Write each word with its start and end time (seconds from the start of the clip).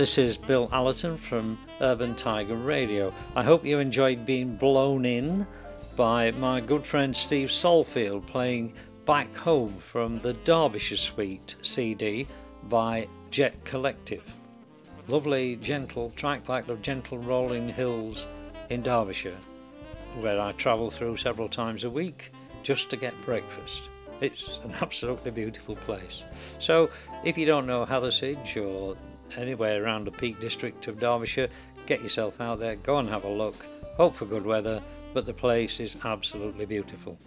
This 0.00 0.16
is 0.16 0.38
Bill 0.38 0.66
Allerton 0.72 1.18
from 1.18 1.58
Urban 1.82 2.14
Tiger 2.14 2.56
Radio. 2.56 3.12
I 3.36 3.42
hope 3.42 3.66
you 3.66 3.80
enjoyed 3.80 4.24
being 4.24 4.56
blown 4.56 5.04
in 5.04 5.46
by 5.94 6.30
my 6.30 6.62
good 6.62 6.86
friend 6.86 7.14
Steve 7.14 7.50
Solfield 7.50 8.26
playing 8.26 8.72
Back 9.04 9.36
Home 9.36 9.76
from 9.76 10.18
the 10.20 10.32
Derbyshire 10.32 10.96
Suite 10.96 11.54
CD 11.60 12.26
by 12.62 13.08
Jet 13.30 13.62
Collective. 13.66 14.24
Lovely, 15.06 15.56
gentle 15.56 16.14
track 16.16 16.48
like 16.48 16.66
the 16.66 16.76
gentle 16.76 17.18
rolling 17.18 17.68
hills 17.68 18.26
in 18.70 18.82
Derbyshire, 18.82 19.36
where 20.20 20.40
I 20.40 20.52
travel 20.52 20.88
through 20.88 21.18
several 21.18 21.50
times 21.50 21.84
a 21.84 21.90
week 21.90 22.32
just 22.62 22.88
to 22.88 22.96
get 22.96 23.12
breakfast. 23.26 23.82
It's 24.22 24.60
an 24.64 24.72
absolutely 24.80 25.30
beautiful 25.30 25.76
place. 25.76 26.24
So, 26.58 26.88
if 27.22 27.36
you 27.36 27.44
don't 27.44 27.66
know 27.66 27.84
Hathersage 27.84 28.56
or 28.56 28.96
anywhere 29.36 29.82
around 29.82 30.06
the 30.06 30.10
Peak 30.10 30.40
District 30.40 30.86
of 30.88 31.00
Derbyshire, 31.00 31.48
get 31.86 32.02
yourself 32.02 32.40
out 32.40 32.60
there, 32.60 32.76
go 32.76 32.98
and 32.98 33.08
have 33.08 33.24
a 33.24 33.28
look. 33.28 33.66
Hope 33.96 34.16
for 34.16 34.24
good 34.24 34.44
weather, 34.44 34.82
but 35.12 35.26
the 35.26 35.34
place 35.34 35.80
is 35.80 35.96
absolutely 36.04 36.66
beautiful. 36.66 37.18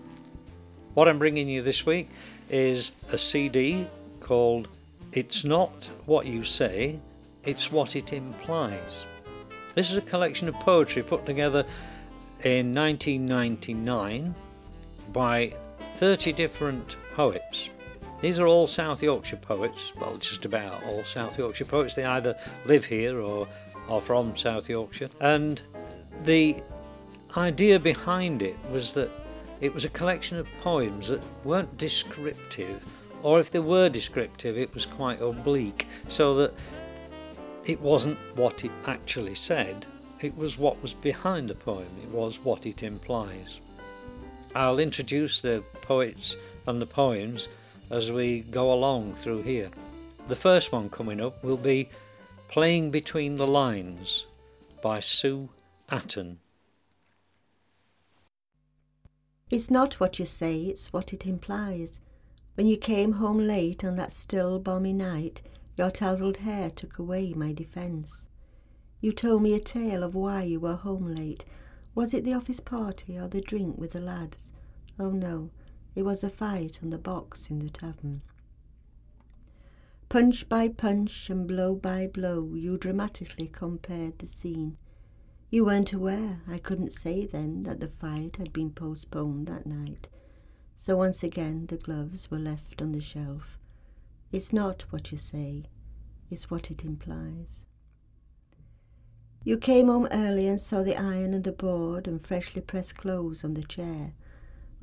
What 0.93 1.07
I'm 1.07 1.19
bringing 1.19 1.49
you 1.49 1.61
this 1.61 1.85
week 1.85 2.09
is 2.49 2.91
a 3.11 3.17
CD 3.17 3.87
called 4.19 4.67
It's 5.11 5.43
Not 5.43 5.89
What 6.05 6.25
You 6.25 6.45
Say, 6.45 6.99
It's 7.43 7.71
What 7.71 7.95
It 7.95 8.13
Implies. 8.13 9.05
This 9.75 9.89
is 9.89 9.97
a 9.97 10.01
collection 10.01 10.47
of 10.47 10.55
poetry 10.55 11.01
put 11.01 11.25
together 11.25 11.65
in 12.43 12.73
1999 12.73 14.35
by 15.11 15.55
30 15.95 16.33
different 16.33 16.95
poets. 17.15 17.69
These 18.23 18.39
are 18.39 18.47
all 18.47 18.67
South 18.67 19.03
Yorkshire 19.03 19.35
poets, 19.35 19.91
well, 19.99 20.15
just 20.15 20.45
about 20.45 20.81
all 20.85 21.03
South 21.03 21.37
Yorkshire 21.37 21.65
poets. 21.65 21.95
They 21.95 22.05
either 22.05 22.37
live 22.63 22.85
here 22.85 23.19
or 23.19 23.49
are 23.89 23.99
from 23.99 24.37
South 24.37 24.69
Yorkshire. 24.69 25.09
And 25.19 25.61
the 26.23 26.55
idea 27.35 27.79
behind 27.79 28.41
it 28.41 28.55
was 28.71 28.93
that 28.93 29.11
it 29.59 29.73
was 29.73 29.83
a 29.83 29.89
collection 29.89 30.37
of 30.37 30.47
poems 30.61 31.09
that 31.09 31.21
weren't 31.43 31.77
descriptive, 31.77 32.85
or 33.23 33.41
if 33.41 33.51
they 33.51 33.59
were 33.59 33.89
descriptive, 33.89 34.57
it 34.57 34.73
was 34.73 34.85
quite 34.85 35.21
oblique, 35.21 35.85
so 36.07 36.33
that 36.35 36.53
it 37.65 37.81
wasn't 37.81 38.17
what 38.35 38.63
it 38.63 38.71
actually 38.85 39.35
said, 39.35 39.85
it 40.21 40.37
was 40.37 40.57
what 40.57 40.81
was 40.81 40.93
behind 40.93 41.49
the 41.49 41.55
poem, 41.55 41.89
it 42.01 42.07
was 42.07 42.39
what 42.39 42.65
it 42.65 42.83
implies. 42.83 43.59
I'll 44.55 44.79
introduce 44.79 45.41
the 45.41 45.61
poets 45.81 46.37
and 46.65 46.81
the 46.81 46.85
poems 46.85 47.49
as 47.89 48.11
we 48.11 48.41
go 48.41 48.73
along 48.73 49.15
through 49.15 49.43
here. 49.43 49.69
The 50.27 50.35
first 50.35 50.71
one 50.71 50.89
coming 50.89 51.19
up 51.19 51.43
will 51.43 51.57
be 51.57 51.89
Playing 52.47 52.91
Between 52.91 53.37
the 53.37 53.47
Lines 53.47 54.25
by 54.81 54.99
Sue 54.99 55.49
Atten. 55.89 56.39
It's 59.49 59.69
not 59.69 59.99
what 59.99 60.17
you 60.17 60.25
say, 60.25 60.61
it's 60.61 60.91
what 60.93 61.13
it 61.13 61.25
implies. 61.25 61.99
When 62.55 62.67
you 62.67 62.77
came 62.77 63.13
home 63.13 63.39
late 63.39 63.83
on 63.83 63.95
that 63.97 64.11
still, 64.11 64.59
balmy 64.59 64.93
night, 64.93 65.41
your 65.77 65.91
tousled 65.91 66.37
hair 66.37 66.69
took 66.69 66.99
away 66.99 67.33
my 67.33 67.53
defence. 67.53 68.25
You 69.01 69.11
told 69.11 69.41
me 69.41 69.53
a 69.53 69.59
tale 69.59 70.03
of 70.03 70.15
why 70.15 70.43
you 70.43 70.59
were 70.59 70.75
home 70.75 71.13
late, 71.13 71.45
was 71.95 72.13
it 72.13 72.23
the 72.23 72.33
office 72.33 72.59
party 72.59 73.17
or 73.17 73.27
the 73.27 73.41
drink 73.41 73.77
with 73.77 73.91
the 73.91 73.99
lads? 73.99 74.51
Oh 74.99 75.11
no, 75.11 75.49
it 75.95 76.03
was 76.03 76.23
a 76.23 76.29
fight 76.29 76.79
on 76.81 76.89
the 76.89 76.97
box 76.97 77.49
in 77.49 77.59
the 77.59 77.69
tavern. 77.69 78.21
Punch 80.09 80.47
by 80.47 80.67
punch 80.67 81.29
and 81.29 81.47
blow 81.47 81.75
by 81.75 82.07
blow, 82.07 82.53
you 82.53 82.77
dramatically 82.77 83.47
compared 83.47 84.19
the 84.19 84.27
scene. 84.27 84.77
You 85.49 85.65
weren't 85.65 85.93
aware, 85.93 86.41
I 86.47 86.57
couldn't 86.57 86.93
say 86.93 87.25
then, 87.25 87.63
that 87.63 87.79
the 87.79 87.87
fight 87.87 88.37
had 88.37 88.53
been 88.53 88.71
postponed 88.71 89.47
that 89.47 89.65
night. 89.65 90.09
So 90.77 90.97
once 90.97 91.23
again 91.23 91.67
the 91.67 91.77
gloves 91.77 92.29
were 92.29 92.39
left 92.39 92.81
on 92.81 92.91
the 92.91 93.01
shelf. 93.01 93.57
It's 94.31 94.51
not 94.51 94.83
what 94.89 95.11
you 95.11 95.17
say, 95.17 95.65
it's 96.29 96.49
what 96.49 96.71
it 96.71 96.83
implies. 96.83 97.65
You 99.43 99.57
came 99.57 99.87
home 99.87 100.07
early 100.11 100.47
and 100.47 100.59
saw 100.59 100.83
the 100.83 100.97
iron 100.97 101.33
and 101.33 101.43
the 101.43 101.51
board 101.51 102.07
and 102.07 102.21
freshly 102.21 102.61
pressed 102.61 102.97
clothes 102.97 103.43
on 103.43 103.53
the 103.53 103.63
chair. 103.63 104.13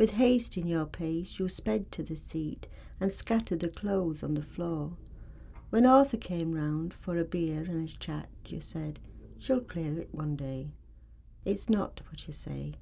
With 0.00 0.12
haste 0.12 0.56
in 0.56 0.66
your 0.66 0.86
pace, 0.86 1.38
you 1.38 1.46
sped 1.50 1.92
to 1.92 2.02
the 2.02 2.16
seat 2.16 2.66
and 2.98 3.12
scattered 3.12 3.60
the 3.60 3.68
clothes 3.68 4.22
on 4.22 4.32
the 4.32 4.40
floor. 4.40 4.92
When 5.68 5.84
Arthur 5.84 6.16
came 6.16 6.52
round 6.54 6.94
for 6.94 7.18
a 7.18 7.24
beer 7.24 7.64
and 7.68 7.86
a 7.86 7.92
chat, 7.98 8.30
you 8.46 8.62
said, 8.62 8.98
She'll 9.38 9.60
clear 9.60 9.98
it 9.98 10.08
one 10.10 10.36
day. 10.36 10.70
It's 11.44 11.68
not 11.68 12.00
what 12.08 12.26
you 12.26 12.32
say, 12.32 12.76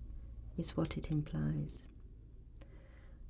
it's 0.56 0.76
what 0.76 0.96
it 0.96 1.10
implies. 1.10 1.82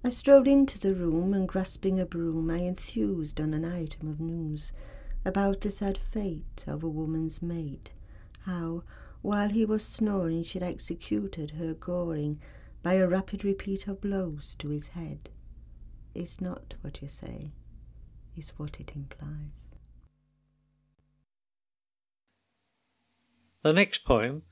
I 0.04 0.10
strode 0.10 0.48
into 0.48 0.78
the 0.78 0.94
room 0.94 1.32
and, 1.32 1.48
grasping 1.48 1.98
a 1.98 2.04
broom, 2.04 2.50
I 2.50 2.58
enthused 2.58 3.40
on 3.40 3.54
an 3.54 3.64
item 3.64 4.10
of 4.10 4.20
news 4.20 4.70
about 5.24 5.62
the 5.62 5.70
sad 5.70 5.96
fate 5.96 6.62
of 6.66 6.82
a 6.82 6.88
woman's 6.90 7.40
mate 7.40 7.92
how, 8.48 8.82
while 9.20 9.50
he 9.50 9.64
was 9.64 9.84
snoring, 9.84 10.42
she'd 10.42 10.62
executed 10.62 11.52
her 11.52 11.74
goring 11.74 12.40
by 12.82 12.94
a 12.94 13.06
rapid 13.06 13.44
repeat 13.44 13.86
of 13.86 14.00
blows 14.00 14.54
to 14.58 14.68
his 14.68 14.88
head. 14.88 15.30
is 16.14 16.40
not 16.40 16.74
what 16.80 17.00
you 17.02 17.08
say, 17.08 17.52
is 18.36 18.50
what 18.56 18.80
it 18.80 18.92
implies. 18.94 19.66
The 23.62 23.72
next 23.72 24.04
poem 24.04 24.42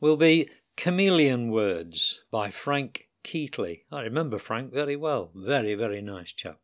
will 0.00 0.16
be 0.16 0.48
Chameleon 0.76 1.50
Words 1.50 2.22
by 2.30 2.50
Frank 2.50 3.08
Keatley. 3.24 3.82
I 3.90 4.02
remember 4.02 4.38
Frank 4.38 4.72
very 4.72 4.96
well. 4.96 5.30
Very, 5.34 5.74
very 5.74 6.02
nice 6.02 6.32
chap. 6.32 6.58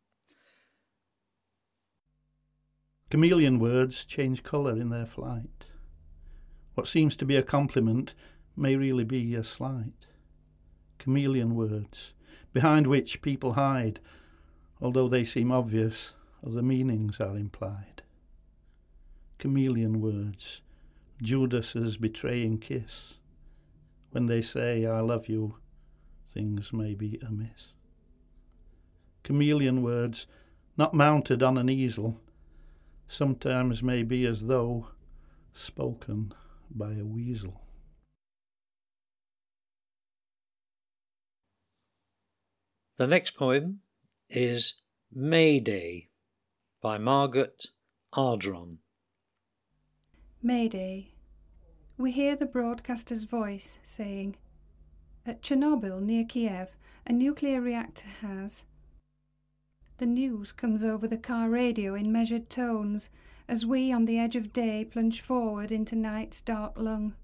Chameleon 3.09 3.59
words 3.59 4.05
change 4.05 4.43
colour 4.43 4.71
in 4.71 4.89
their 4.89 5.05
flight. 5.05 5.65
What 6.73 6.87
seems 6.87 7.15
to 7.17 7.25
be 7.25 7.35
a 7.35 7.43
compliment 7.43 8.15
may 8.55 8.75
really 8.75 9.03
be 9.03 9.35
a 9.35 9.43
slight. 9.43 10.07
Chameleon 11.03 11.53
words, 11.53 12.13
behind 12.53 12.87
which 12.87 13.21
people 13.21 13.53
hide, 13.53 13.99
although 14.81 15.09
they 15.09 15.25
seem 15.25 15.51
obvious, 15.51 16.13
other 16.47 16.61
meanings 16.61 17.19
are 17.19 17.35
implied. 17.35 18.03
Chameleon 19.37 19.99
words, 19.99 20.61
Judas's 21.21 21.97
betraying 21.97 22.57
kiss. 22.57 23.15
When 24.11 24.27
they 24.27 24.41
say, 24.41 24.85
I 24.85 25.01
love 25.01 25.27
you, 25.27 25.57
things 26.29 26.71
may 26.71 26.93
be 26.93 27.19
amiss. 27.21 27.73
Chameleon 29.23 29.83
words, 29.83 30.25
not 30.77 30.93
mounted 30.93 31.43
on 31.43 31.57
an 31.57 31.69
easel, 31.69 32.21
sometimes 33.09 33.83
may 33.83 34.03
be 34.03 34.25
as 34.25 34.45
though 34.45 34.87
spoken 35.51 36.33
by 36.71 36.93
a 36.93 37.03
weasel. 37.03 37.62
The 42.97 43.07
next 43.07 43.35
poem 43.35 43.79
is 44.29 44.75
May 45.11 45.59
Day 45.59 46.09
by 46.79 46.99
Margaret 46.99 47.69
Ardron. 48.13 48.77
May 50.43 50.67
Day. 50.67 51.15
We 51.97 52.11
hear 52.11 52.35
the 52.35 52.45
broadcaster's 52.45 53.23
voice 53.23 53.79
saying, 53.81 54.35
At 55.25 55.41
Chernobyl 55.41 56.03
near 56.03 56.23
Kiev, 56.23 56.77
a 57.07 57.13
nuclear 57.13 57.61
reactor 57.61 58.09
has. 58.21 58.63
The 59.97 60.05
news 60.05 60.51
comes 60.51 60.83
over 60.83 61.07
the 61.07 61.17
car 61.17 61.49
radio 61.49 61.95
in 61.95 62.11
measured 62.11 62.47
tones 62.47 63.09
as 63.47 63.65
we 63.65 63.91
on 63.91 64.05
the 64.05 64.19
edge 64.19 64.35
of 64.35 64.53
day 64.53 64.85
plunge 64.85 65.19
forward 65.19 65.71
into 65.71 65.95
night's 65.95 66.41
dark 66.41 66.73
lung. 66.77 67.15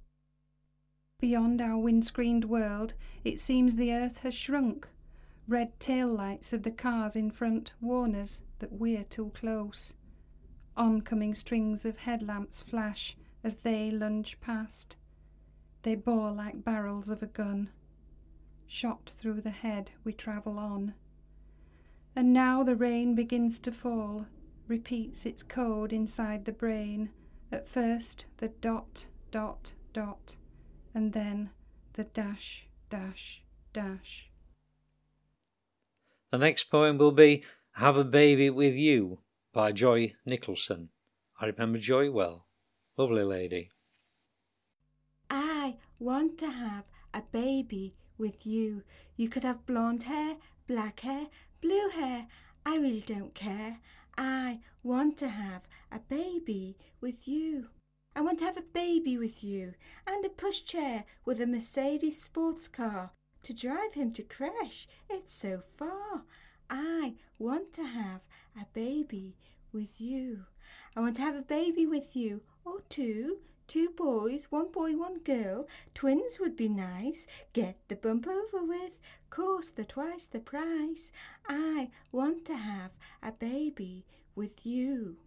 Beyond 1.20 1.62
our 1.62 1.78
windscreened 1.78 2.46
world, 2.46 2.96
it 3.24 3.40
seems 3.40 3.76
the 3.76 3.94
earth 3.94 4.20
has 4.20 4.34
shrunk. 4.34 4.88
Red 5.50 5.80
tail 5.80 6.08
lights 6.08 6.54
of 6.54 6.62
the 6.62 6.70
cars 6.70 7.16
in 7.16 7.32
front 7.32 7.74
warn 7.82 8.14
us 8.14 8.44
that 8.60 8.72
we're 8.72 9.02
too 9.02 9.32
close. 9.34 9.96
Oncoming 10.78 11.34
strings 11.34 11.86
of 11.86 11.98
headlamps 11.98 12.62
flash 12.62 13.18
as 13.44 13.56
they 13.56 13.90
lunge 13.90 14.40
past. 14.42 14.96
They 15.82 15.96
bore 15.96 16.30
like 16.30 16.64
barrels 16.64 17.10
of 17.10 17.24
a 17.24 17.26
gun. 17.26 17.72
Shot 18.68 19.12
through 19.18 19.42
the 19.42 19.50
head, 19.50 19.90
we 20.04 20.14
travel 20.14 20.60
on. 20.60 20.94
And 22.16 22.32
now 22.32 22.62
the 22.62 22.76
rain 22.76 23.16
begins 23.16 23.58
to 23.58 23.72
fall, 23.72 24.28
repeats 24.68 25.26
its 25.26 25.42
code 25.42 25.92
inside 25.92 26.46
the 26.46 26.52
brain. 26.52 27.10
At 27.52 27.68
first, 27.68 28.28
the 28.38 28.50
dot, 28.50 29.08
dot, 29.32 29.74
dot, 29.94 30.36
and 30.94 31.12
then 31.14 31.50
the 31.94 32.04
dash, 32.04 32.68
dash, 32.92 33.42
dash. 33.74 34.29
The 36.32 36.38
next 36.38 36.66
poem 36.66 37.00
will 37.00 37.12
be 37.12 37.44
Have 37.74 37.98
a 37.98 38.04
Baby 38.04 38.52
with 38.52 38.76
You 38.76 39.20
by 39.52 39.72
Joy 39.72 40.14
Nicholson. 40.28 40.90
I 41.42 41.48
remember 41.48 41.80
Joy 41.80 42.12
well. 42.12 42.46
Lovely 42.98 43.24
lady. 43.24 43.72
I 45.32 45.78
want 45.98 46.38
to 46.38 46.52
have 46.52 46.84
a 47.16 47.24
baby 47.32 47.96
with 48.20 48.46
you. 48.46 48.84
You 49.16 49.28
could 49.28 49.44
have 49.44 49.66
blonde 49.66 50.04
hair, 50.04 50.36
black 50.68 51.00
hair, 51.00 51.28
blue 51.62 51.90
hair. 51.90 52.28
I 52.64 52.78
really 52.78 53.02
don't 53.02 53.34
care. 53.34 53.80
I 54.16 54.60
want 54.84 55.18
to 55.20 55.30
have 55.30 55.64
a 55.92 55.98
baby 55.98 56.78
with 57.02 57.28
you. 57.28 57.70
I 58.16 58.22
want 58.22 58.38
to 58.40 58.46
have 58.46 58.58
a 58.58 58.74
baby 58.74 59.18
with 59.18 59.44
you 59.44 59.74
and 60.06 60.24
a 60.24 60.30
pushchair 60.30 61.06
with 61.26 61.42
a 61.42 61.48
Mercedes 61.48 62.22
sports 62.22 62.68
car 62.68 63.14
to 63.44 63.54
drive 63.54 63.94
him 63.94 64.12
to 64.14 64.24
crash. 64.24 64.88
It's 65.10 65.34
so 65.34 65.62
far. 65.62 66.24
I 66.70 67.14
want 67.38 67.74
to 67.74 67.84
have 67.84 68.22
a 68.56 68.66
baby 68.74 69.36
with 69.72 70.00
you. 70.00 70.46
I 70.96 71.00
want 71.00 71.16
to 71.18 71.22
have 71.22 71.36
a 71.36 71.42
baby 71.42 71.86
with 71.86 72.16
you 72.16 72.42
or 72.66 72.82
two. 72.90 73.40
Two 73.68 73.90
boys, 73.96 74.48
one 74.50 74.72
boy, 74.72 74.94
one 74.98 75.20
girl. 75.20 75.68
Twins 75.94 76.40
would 76.40 76.56
be 76.56 76.68
nice. 76.68 77.28
Get 77.54 77.78
the 77.88 77.96
bump 77.96 78.28
over 78.28 78.66
with. 78.66 79.00
Course 79.30 79.68
the 79.68 79.84
twice 79.84 80.26
the 80.26 80.40
price. 80.40 81.12
I 81.48 81.92
want 82.12 82.46
to 82.46 82.56
have 82.56 82.92
a 83.22 83.32
baby 83.32 84.06
with 84.36 84.66
you. 84.66 85.18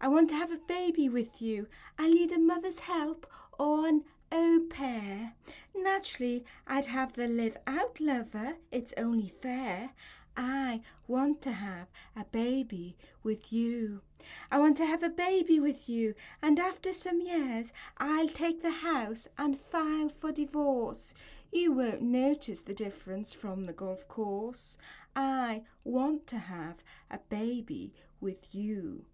I 0.00 0.08
want 0.08 0.30
to 0.30 0.36
have 0.36 0.50
a 0.50 0.56
baby 0.56 1.08
with 1.08 1.42
you. 1.42 1.68
I 1.98 2.08
need 2.08 2.32
a 2.32 2.38
mother's 2.38 2.80
help 2.80 3.26
or 3.58 3.86
an 3.86 4.04
au 4.36 4.60
pair. 4.60 5.32
Naturally, 5.74 6.44
I'd 6.66 6.86
have 6.86 7.14
the 7.14 7.26
live 7.26 7.56
out 7.66 8.00
lover. 8.00 8.56
It's 8.70 8.92
only 8.98 9.28
fair. 9.28 9.90
I 10.36 10.82
want 11.08 11.40
to 11.42 11.52
have 11.52 11.88
a 12.14 12.24
baby 12.24 12.96
with 13.22 13.50
you. 13.50 14.02
I 14.50 14.58
want 14.58 14.76
to 14.76 14.86
have 14.86 15.02
a 15.02 15.08
baby 15.08 15.58
with 15.58 15.88
you, 15.88 16.14
and 16.42 16.58
after 16.58 16.92
some 16.92 17.20
years, 17.20 17.72
I'll 17.96 18.28
take 18.28 18.62
the 18.62 18.82
house 18.90 19.26
and 19.38 19.56
file 19.58 20.10
for 20.10 20.32
divorce. 20.32 21.14
You 21.50 21.72
won't 21.72 22.02
notice 22.02 22.60
the 22.60 22.74
difference 22.74 23.32
from 23.32 23.64
the 23.64 23.72
golf 23.72 24.06
course. 24.08 24.76
I 25.14 25.62
want 25.84 26.26
to 26.26 26.38
have 26.38 26.76
a 27.10 27.20
baby 27.30 27.94
with 28.20 28.54
you. 28.54 29.06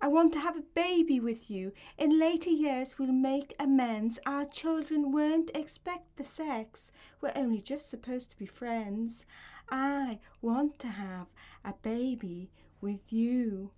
I 0.00 0.08
want 0.08 0.32
to 0.34 0.40
have 0.40 0.56
a 0.56 0.62
baby 0.74 1.20
with 1.20 1.50
you. 1.50 1.72
In 1.96 2.18
later 2.18 2.50
years, 2.50 2.98
we'll 2.98 3.12
make 3.12 3.54
amends. 3.58 4.18
Our 4.24 4.44
children 4.44 5.12
won't 5.12 5.50
expect 5.54 6.16
the 6.16 6.24
sex. 6.24 6.92
We're 7.20 7.32
only 7.34 7.60
just 7.60 7.90
supposed 7.90 8.30
to 8.30 8.38
be 8.38 8.46
friends. 8.46 9.24
I 9.70 10.20
want 10.40 10.78
to 10.80 10.88
have 10.88 11.26
a 11.64 11.74
baby 11.82 12.50
with 12.80 13.12
you. 13.12 13.72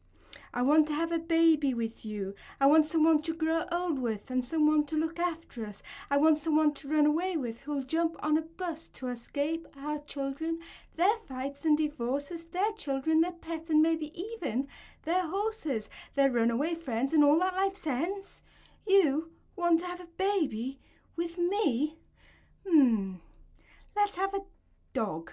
I 0.53 0.63
want 0.63 0.89
to 0.89 0.95
have 0.95 1.13
a 1.13 1.19
baby 1.19 1.73
with 1.75 2.05
you. 2.05 2.35
I 2.61 2.67
want 2.67 2.87
someone 2.87 3.23
to 3.23 3.35
grow 3.35 3.67
old 3.71 4.01
with 4.01 4.31
and 4.31 4.45
someone 4.45 4.85
to 4.87 4.97
look 4.97 5.21
after 5.21 5.65
us. 5.65 5.81
I 6.11 6.17
want 6.17 6.39
someone 6.39 6.75
to 6.75 6.89
run 6.89 7.07
away 7.07 7.37
with 7.37 7.61
who'll 7.61 7.85
jump 7.85 8.17
on 8.21 8.37
a 8.37 8.43
bus 8.43 8.89
to 8.89 9.09
escape 9.09 9.69
our 9.79 10.01
children, 10.01 10.59
their 10.97 11.17
fights 11.29 11.65
and 11.65 11.79
divorces, 11.79 12.45
their 12.53 12.73
children, 12.73 13.21
their 13.21 13.33
pets, 13.33 13.71
and 13.71 13.81
maybe 13.81 14.13
even 14.19 14.67
their 15.05 15.29
horses, 15.29 15.89
their 16.17 16.31
runaway 16.31 16.75
friends, 16.75 17.13
and 17.13 17.23
all 17.23 17.39
that 17.39 17.55
life 17.55 17.77
sends. 17.77 18.43
You 18.89 19.31
want 19.55 19.81
to 19.81 19.87
have 19.87 20.01
a 20.01 20.09
baby 20.19 20.81
with 21.17 21.39
me? 21.39 21.97
Hmm. 22.67 23.15
Let's 23.95 24.17
have 24.17 24.35
a 24.35 24.41
dog. 24.95 25.31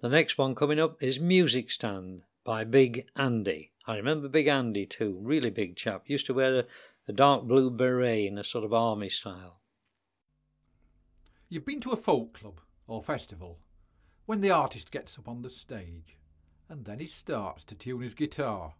The 0.00 0.08
next 0.08 0.36
one 0.38 0.56
coming 0.56 0.80
up 0.80 1.00
is 1.00 1.20
Music 1.20 1.70
Stand 1.70 2.22
by 2.46 2.62
Big 2.62 3.08
Andy. 3.16 3.72
I 3.88 3.96
remember 3.96 4.28
Big 4.28 4.46
Andy 4.46 4.86
too, 4.86 5.18
really 5.20 5.50
big 5.50 5.74
chap. 5.74 6.04
Used 6.06 6.26
to 6.26 6.34
wear 6.34 6.60
a, 6.60 6.64
a 7.08 7.12
dark 7.12 7.42
blue 7.42 7.70
beret 7.70 8.24
in 8.24 8.38
a 8.38 8.44
sort 8.44 8.64
of 8.64 8.72
army 8.72 9.08
style. 9.08 9.60
You've 11.48 11.66
been 11.66 11.80
to 11.80 11.90
a 11.90 11.96
folk 11.96 12.34
club 12.34 12.60
or 12.86 13.02
festival 13.02 13.58
when 14.26 14.42
the 14.42 14.52
artist 14.52 14.92
gets 14.92 15.18
up 15.18 15.28
on 15.28 15.42
the 15.42 15.50
stage 15.50 16.18
and 16.68 16.84
then 16.84 17.00
he 17.00 17.08
starts 17.08 17.64
to 17.64 17.74
tune 17.74 18.02
his 18.02 18.14
guitar. 18.14 18.74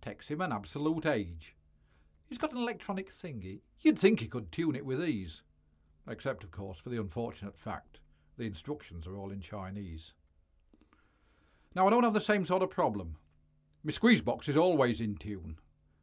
It 0.00 0.06
takes 0.06 0.28
him 0.28 0.40
an 0.40 0.52
absolute 0.52 1.04
age. 1.04 1.54
He's 2.26 2.38
got 2.38 2.52
an 2.52 2.58
electronic 2.58 3.10
thingy. 3.12 3.60
You'd 3.82 3.98
think 3.98 4.20
he 4.20 4.26
could 4.26 4.50
tune 4.50 4.74
it 4.74 4.86
with 4.86 5.04
ease. 5.04 5.42
Except, 6.08 6.44
of 6.44 6.50
course, 6.50 6.78
for 6.78 6.88
the 6.88 7.00
unfortunate 7.00 7.58
fact 7.58 8.00
the 8.38 8.44
instructions 8.44 9.06
are 9.06 9.16
all 9.16 9.30
in 9.30 9.42
Chinese. 9.42 10.14
Now, 11.76 11.86
I 11.86 11.90
don't 11.90 12.04
have 12.04 12.14
the 12.14 12.22
same 12.22 12.46
sort 12.46 12.62
of 12.62 12.70
problem. 12.70 13.16
My 13.84 13.92
squeeze 13.92 14.22
box 14.22 14.48
is 14.48 14.56
always 14.56 14.98
in 14.98 15.14
tune. 15.14 15.58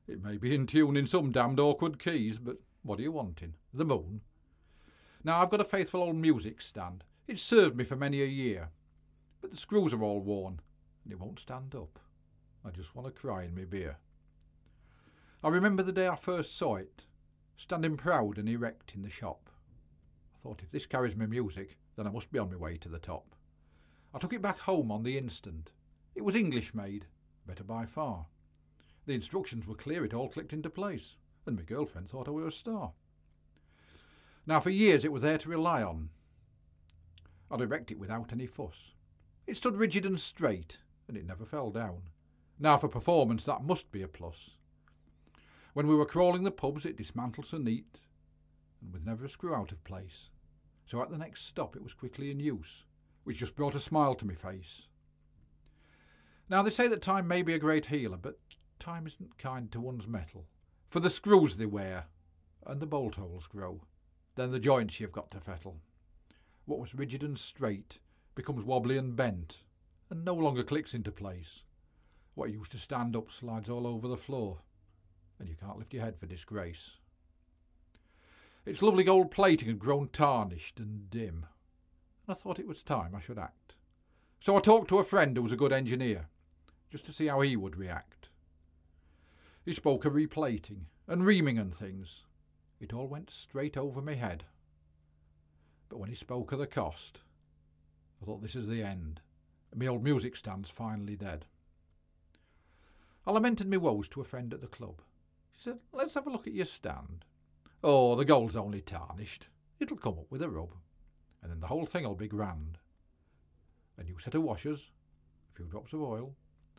It 0.08 0.24
may 0.24 0.38
be 0.38 0.54
in 0.54 0.68
tune 0.68 0.96
in 0.96 1.08
some 1.08 1.32
damned 1.32 1.60
awkward 1.60 1.98
keys, 1.98 2.38
but 2.38 2.58
what 2.84 3.00
are 3.00 3.02
you 3.02 3.12
wanting? 3.12 3.56
The 3.74 3.84
moon? 3.84 4.22
Now, 5.24 5.42
I've 5.42 5.50
got 5.50 5.62
a 5.62 5.66
faithful 5.66 6.04
old 6.04 6.18
music 6.18 6.62
stand. 6.62 7.04
It's 7.28 7.42
served 7.42 7.76
me 7.76 7.86
for 7.86 7.96
many 7.96 8.22
a 8.22 8.28
year. 8.28 8.70
But 9.42 9.50
the 9.50 9.58
screws 9.58 9.96
are 9.96 10.04
all 10.04 10.22
worn, 10.22 10.60
and 11.04 11.12
it 11.12 11.20
won't 11.20 11.40
stand 11.40 11.74
up. 11.74 11.98
I 12.64 12.70
just 12.70 12.94
want 12.94 13.08
to 13.08 13.20
cry 13.20 13.42
in 13.42 13.56
my 13.56 13.64
beer. 13.64 13.98
I 15.44 15.50
remember 15.50 15.82
the 15.82 15.92
day 15.92 16.08
I 16.08 16.18
first 16.18 16.56
saw 16.56 16.76
it, 16.76 17.06
standing 17.58 17.98
proud 17.98 18.38
and 18.38 18.48
erect 18.48 18.94
in 18.94 19.02
the 19.02 19.10
shop. 19.10 19.50
I 20.36 20.38
thought 20.44 20.62
if 20.62 20.70
this 20.70 20.86
carries 20.86 21.16
my 21.16 21.26
music, 21.26 21.80
then 21.96 22.06
I 22.06 22.12
must 22.12 22.32
be 22.32 22.38
on 22.38 22.52
my 22.52 22.58
way 22.58 22.78
to 22.78 22.90
the 22.90 23.00
top. 23.00 23.36
I 24.14 24.20
took 24.20 24.34
it 24.34 24.42
back 24.42 24.60
home 24.60 24.92
on 24.92 25.04
the 25.04 25.18
instant. 25.18 25.72
It 26.16 26.24
was 26.24 26.36
English 26.36 26.74
made, 26.74 27.08
better 27.48 27.64
by 27.64 27.86
far. 27.86 28.28
The 29.06 29.14
instructions 29.14 29.66
were 29.66 29.76
clear, 29.76 30.06
it 30.06 30.14
all 30.14 30.30
clicked 30.30 30.54
into 30.54 30.70
place, 30.70 31.18
and 31.46 31.56
my 31.56 31.64
girlfriend 31.64 32.10
thought 32.10 32.28
I 32.28 32.32
were 32.32 32.48
a 32.48 32.52
star. 32.52 32.92
Now, 34.46 34.60
for 34.60 34.70
years 34.70 35.04
it 35.04 35.12
was 35.12 35.24
there 35.24 35.38
to 35.40 35.50
rely 35.50 35.82
on. 35.82 36.10
I'd 37.50 37.62
erect 37.62 37.92
it 37.92 38.00
without 38.00 38.32
any 38.32 38.46
fuss. 38.46 38.94
It 39.48 39.58
stood 39.58 39.78
rigid 39.78 40.06
and 40.06 40.20
straight, 40.20 40.78
and 41.08 41.18
it 41.18 41.26
never 41.26 41.46
fell 41.46 41.72
down. 41.72 42.04
Now, 42.60 42.78
for 42.78 42.88
performance, 42.88 43.46
that 43.46 43.64
must 43.64 43.92
be 43.92 44.02
a 44.02 44.08
plus. 44.08 44.52
When 45.74 45.88
we 45.88 45.96
were 45.96 46.06
crawling 46.06 46.44
the 46.44 46.52
pubs, 46.52 46.86
it 46.86 46.98
dismantled 46.98 47.48
so 47.48 47.58
neat, 47.58 48.00
and 48.82 48.94
with 48.94 49.06
never 49.06 49.26
a 49.26 49.30
screw 49.30 49.56
out 49.56 49.72
of 49.72 49.84
place. 49.84 50.30
So 50.86 51.02
at 51.02 51.10
the 51.10 51.18
next 51.18 51.46
stop, 51.46 51.76
it 51.76 51.84
was 51.84 51.94
quickly 51.94 52.30
in 52.30 52.40
use, 52.40 52.86
which 53.24 53.38
just 53.38 53.56
brought 53.56 53.76
a 53.76 53.80
smile 53.80 54.16
to 54.16 54.28
my 54.28 54.36
face. 54.36 54.88
Now, 56.50 56.62
they 56.62 56.72
say 56.72 56.88
that 56.88 57.02
time 57.02 57.28
may 57.28 57.42
be 57.42 57.54
a 57.54 57.60
great 57.60 57.88
healer, 57.88 58.18
but 58.18 58.40
time 58.80 59.08
isn't 59.08 59.38
kind 59.38 59.72
to 59.72 59.80
one's 59.80 60.08
metal. 60.08 60.46
For 60.90 61.00
the 61.00 61.10
screws 61.10 61.58
they 61.58 61.66
wear, 61.66 62.08
and 62.66 62.80
the 62.80 62.86
bolt 62.86 63.16
holes 63.16 63.48
grow, 63.48 63.82
then 64.36 64.52
the 64.52 64.60
joints 64.60 65.00
you've 65.00 65.12
got 65.12 65.32
to 65.32 65.40
fettle. 65.40 65.78
What 66.66 66.80
was 66.80 66.96
rigid 66.96 67.24
and 67.24 67.38
straight 67.38 68.00
becomes 68.36 68.66
wobbly 68.66 68.98
and 68.98 69.16
bent, 69.16 69.64
and 70.10 70.24
no 70.24 70.34
longer 70.34 70.64
clicks 70.64 70.94
into 70.94 71.12
place. 71.12 71.64
What 72.36 72.52
used 72.52 72.72
to 72.72 72.78
stand 72.78 73.16
up 73.16 73.32
slides 73.32 73.70
all 73.70 73.88
over 73.88 74.08
the 74.08 74.18
floor, 74.18 74.60
and 75.40 75.48
you 75.48 75.56
can't 75.56 75.78
lift 75.78 75.94
your 75.94 76.04
head 76.04 76.18
for 76.18 76.26
disgrace. 76.26 76.92
Its 78.66 78.82
lovely 78.82 79.04
gold 79.04 79.30
plating 79.30 79.68
had 79.68 79.80
grown 79.80 80.08
tarnished 80.08 80.80
and 80.80 81.10
dim, 81.10 81.46
and 82.26 82.36
I 82.36 82.40
thought 82.40 82.60
it 82.60 82.68
was 82.68 82.84
time 82.84 83.14
I 83.16 83.20
should 83.20 83.38
act. 83.38 83.76
So 84.40 84.58
I 84.58 84.60
talked 84.60 84.90
to 84.90 85.00
a 85.00 85.04
friend 85.04 85.36
who 85.36 85.44
was 85.44 85.54
a 85.54 85.58
good 85.58 85.74
engineer, 85.74 86.28
just 86.90 87.06
to 87.06 87.14
see 87.14 87.28
how 87.28 87.42
he 87.42 87.56
would 87.56 87.78
react. 87.78 88.30
He 89.66 89.74
spoke 89.74 90.06
of 90.06 90.14
replating 90.14 90.86
and 91.08 91.26
reaming 91.26 91.58
and 91.58 91.74
things. 91.74 92.26
It 92.80 92.94
all 92.94 93.08
went 93.08 93.32
straight 93.32 93.78
over 93.78 94.02
my 94.02 94.16
head. 94.16 94.44
But 95.90 96.00
when 96.00 96.10
he 96.10 96.16
spoke 96.16 96.52
of 96.52 96.60
the 96.60 96.68
cost, 96.68 97.22
I 98.22 98.26
thought 98.26 98.42
this 98.42 98.56
is 98.56 98.68
the 98.68 98.84
end, 98.84 99.22
my 99.76 99.88
old 99.88 100.04
music 100.04 100.36
stand's 100.36 100.70
finally 100.70 101.16
dead. 101.16 101.46
I 103.26 103.32
lamented 103.32 103.70
my 103.70 103.78
woes 103.78 104.08
to 104.10 104.22
a 104.22 104.26
friend 104.26 104.54
at 104.54 104.62
the 104.62 104.68
club. 104.68 105.02
She 105.56 105.64
said, 105.64 105.80
Let's 105.92 106.16
have 106.16 106.28
a 106.28 106.30
look 106.30 106.48
at 106.48 106.54
your 106.54 106.66
stand. 106.66 107.26
Oh, 107.84 108.16
the 108.16 108.26
gold's 108.26 108.56
only 108.56 108.82
tarnished. 108.82 109.48
It'll 109.80 109.98
come 109.98 110.20
up 110.20 110.28
with 110.30 110.42
a 110.42 110.50
rub 110.50 110.74
and 111.44 111.52
then 111.52 111.60
the 111.60 111.68
whole 111.68 111.86
thing'll 111.86 112.16
be 112.16 112.28
grand. 112.28 112.80
A 113.98 114.04
new 114.04 114.18
set 114.18 114.34
of 114.34 114.42
washers, 114.42 114.90
a 115.52 115.56
few 115.56 115.66
drops 115.66 115.94
of 115.94 116.02
oil, 116.02 116.34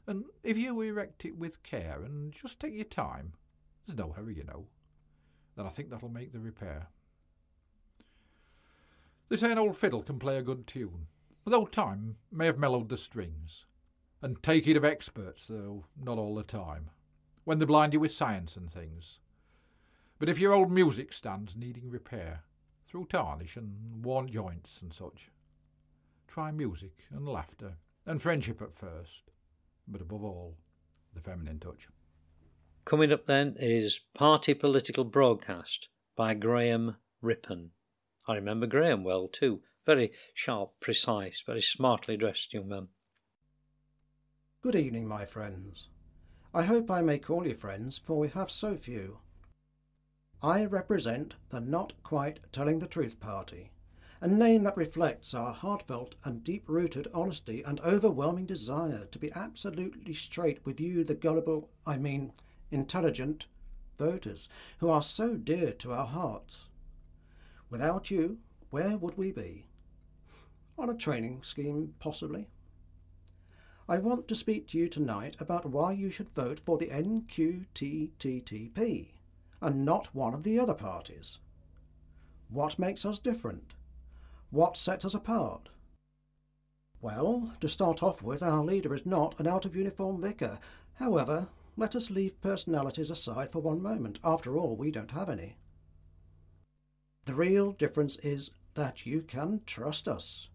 and 0.06 0.24
if 0.42 0.56
you 0.56 0.80
erect 0.80 1.24
it 1.24 1.36
with 1.36 1.62
care 1.62 2.00
and 2.02 2.32
just 2.32 2.58
take 2.58 2.74
your 2.74 2.84
time, 2.84 3.34
there's 3.86 3.98
no 3.98 4.12
hurry, 4.12 4.34
you 4.34 4.44
know, 4.44 4.66
then 5.56 5.66
I 5.66 5.68
think 5.68 5.90
that'll 5.90 6.08
make 6.08 6.32
the 6.32 6.40
repair. 6.40 6.88
They 9.28 9.36
say 9.36 9.52
an 9.52 9.58
old 9.58 9.76
fiddle 9.76 10.02
can 10.02 10.18
play 10.18 10.36
a 10.36 10.42
good 10.42 10.66
tune, 10.66 11.06
though 11.46 11.66
time 11.66 12.16
may 12.32 12.46
have 12.46 12.58
mellowed 12.58 12.88
the 12.88 12.96
strings. 12.96 13.66
And 14.22 14.42
take 14.42 14.66
it 14.66 14.76
of 14.76 14.86
experts, 14.86 15.46
though 15.46 15.84
not 16.02 16.16
all 16.16 16.34
the 16.34 16.42
time, 16.42 16.88
when 17.44 17.58
they 17.58 17.66
blind 17.66 17.92
you 17.92 18.00
with 18.00 18.12
science 18.12 18.56
and 18.56 18.72
things. 18.72 19.18
But 20.18 20.30
if 20.30 20.38
your 20.38 20.54
old 20.54 20.70
music 20.70 21.12
stands 21.12 21.54
needing 21.54 21.90
repair, 21.90 22.44
through 22.94 23.06
tarnish 23.06 23.56
and 23.56 24.04
worn 24.04 24.28
joints 24.28 24.80
and 24.80 24.94
such. 24.94 25.32
Try 26.28 26.52
music 26.52 26.92
and 27.10 27.26
laughter 27.26 27.78
and 28.06 28.22
friendship 28.22 28.62
at 28.62 28.72
first, 28.72 29.32
but 29.88 30.00
above 30.00 30.22
all, 30.22 30.58
the 31.12 31.20
feminine 31.20 31.58
touch. 31.58 31.88
Coming 32.84 33.10
up 33.10 33.26
then 33.26 33.56
is 33.58 33.98
Party 34.14 34.54
Political 34.54 35.06
Broadcast 35.06 35.88
by 36.14 36.34
Graham 36.34 36.94
Rippon. 37.20 37.70
I 38.28 38.36
remember 38.36 38.68
Graham 38.68 39.02
well 39.02 39.26
too. 39.26 39.62
Very 39.84 40.12
sharp, 40.32 40.74
precise, 40.78 41.42
very 41.44 41.62
smartly 41.62 42.16
dressed 42.16 42.54
young 42.54 42.68
man. 42.68 42.88
Good 44.62 44.76
evening, 44.76 45.08
my 45.08 45.24
friends. 45.24 45.88
I 46.54 46.62
hope 46.62 46.92
I 46.92 47.02
may 47.02 47.18
call 47.18 47.44
you 47.44 47.54
friends, 47.54 47.98
for 47.98 48.16
we 48.16 48.28
have 48.28 48.52
so 48.52 48.76
few. 48.76 49.18
I 50.46 50.66
represent 50.66 51.36
the 51.48 51.62
Not 51.62 51.94
Quite 52.02 52.40
Telling 52.52 52.78
the 52.78 52.86
Truth 52.86 53.18
Party, 53.18 53.70
a 54.20 54.28
name 54.28 54.64
that 54.64 54.76
reflects 54.76 55.32
our 55.32 55.54
heartfelt 55.54 56.16
and 56.22 56.44
deep 56.44 56.68
rooted 56.68 57.08
honesty 57.14 57.62
and 57.62 57.80
overwhelming 57.80 58.44
desire 58.44 59.06
to 59.06 59.18
be 59.18 59.32
absolutely 59.32 60.12
straight 60.12 60.66
with 60.66 60.80
you, 60.80 61.02
the 61.02 61.14
gullible, 61.14 61.70
I 61.86 61.96
mean, 61.96 62.30
intelligent 62.70 63.46
voters 63.96 64.50
who 64.80 64.90
are 64.90 65.00
so 65.00 65.38
dear 65.38 65.72
to 65.72 65.94
our 65.94 66.06
hearts. 66.06 66.68
Without 67.70 68.10
you, 68.10 68.36
where 68.68 68.98
would 68.98 69.16
we 69.16 69.32
be? 69.32 69.64
On 70.76 70.90
a 70.90 70.94
training 70.94 71.42
scheme, 71.42 71.94
possibly. 72.00 72.50
I 73.88 73.96
want 73.96 74.28
to 74.28 74.34
speak 74.34 74.68
to 74.68 74.78
you 74.78 74.90
tonight 74.90 75.36
about 75.38 75.64
why 75.64 75.92
you 75.92 76.10
should 76.10 76.34
vote 76.34 76.60
for 76.60 76.76
the 76.76 76.88
NQTTTP 76.88 79.13
and 79.64 79.84
not 79.84 80.14
one 80.14 80.34
of 80.34 80.42
the 80.42 80.58
other 80.60 80.74
parties. 80.74 81.38
What 82.50 82.78
makes 82.78 83.06
us 83.06 83.18
different? 83.18 83.72
What 84.50 84.76
sets 84.76 85.06
us 85.06 85.14
apart? 85.14 85.70
Well, 87.00 87.52
to 87.60 87.68
start 87.68 88.02
off 88.02 88.22
with, 88.22 88.42
our 88.42 88.62
leader 88.62 88.94
is 88.94 89.06
not 89.06 89.40
an 89.40 89.46
out 89.46 89.64
of 89.64 89.74
uniform 89.74 90.20
vicar. 90.20 90.58
However, 90.94 91.48
let 91.78 91.96
us 91.96 92.10
leave 92.10 92.40
personalities 92.42 93.10
aside 93.10 93.50
for 93.50 93.60
one 93.60 93.82
moment. 93.82 94.20
After 94.22 94.56
all, 94.56 94.76
we 94.76 94.90
don't 94.90 95.10
have 95.12 95.30
any. 95.30 95.56
The 97.24 97.34
real 97.34 97.72
difference 97.72 98.16
is 98.16 98.50
that 98.74 99.06
you 99.06 99.22
can 99.22 99.62
trust 99.64 100.06
us. 100.06 100.50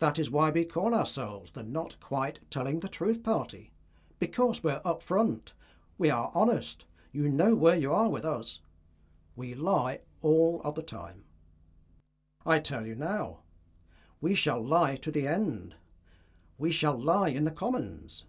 That 0.00 0.18
is 0.18 0.32
why 0.32 0.50
we 0.50 0.64
call 0.64 0.94
ourselves 0.94 1.52
the 1.52 1.62
Not 1.62 1.98
Quite 2.00 2.40
Telling 2.50 2.80
the 2.80 2.88
Truth 2.88 3.22
Party. 3.22 3.70
Because 4.18 4.64
we're 4.64 4.80
upfront. 4.80 5.52
We 5.96 6.10
are 6.10 6.32
honest. 6.34 6.86
You 7.10 7.30
know 7.30 7.54
where 7.54 7.76
you 7.76 7.92
are 7.92 8.10
with 8.10 8.24
us. 8.24 8.60
We 9.34 9.54
lie 9.54 10.00
all 10.20 10.60
of 10.62 10.74
the 10.74 10.82
time. 10.82 11.24
I 12.44 12.58
tell 12.58 12.86
you 12.86 12.94
now, 12.94 13.40
we 14.20 14.34
shall 14.34 14.60
lie 14.60 14.96
to 14.96 15.10
the 15.10 15.26
end. 15.26 15.74
We 16.58 16.70
shall 16.70 17.00
lie 17.00 17.28
in 17.28 17.44
the 17.44 17.50
commons. 17.50 18.24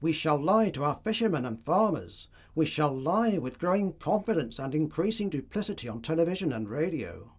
We 0.00 0.12
shall 0.12 0.36
lie 0.38 0.70
to 0.70 0.84
our 0.84 0.96
fishermen 0.96 1.44
and 1.44 1.62
farmers. 1.62 2.28
We 2.54 2.66
shall 2.66 2.94
lie 2.94 3.38
with 3.38 3.58
growing 3.58 3.92
confidence 3.94 4.58
and 4.58 4.74
increasing 4.74 5.30
duplicity 5.30 5.88
on 5.88 6.02
television 6.02 6.52
and 6.52 6.68
radio. 6.68 7.32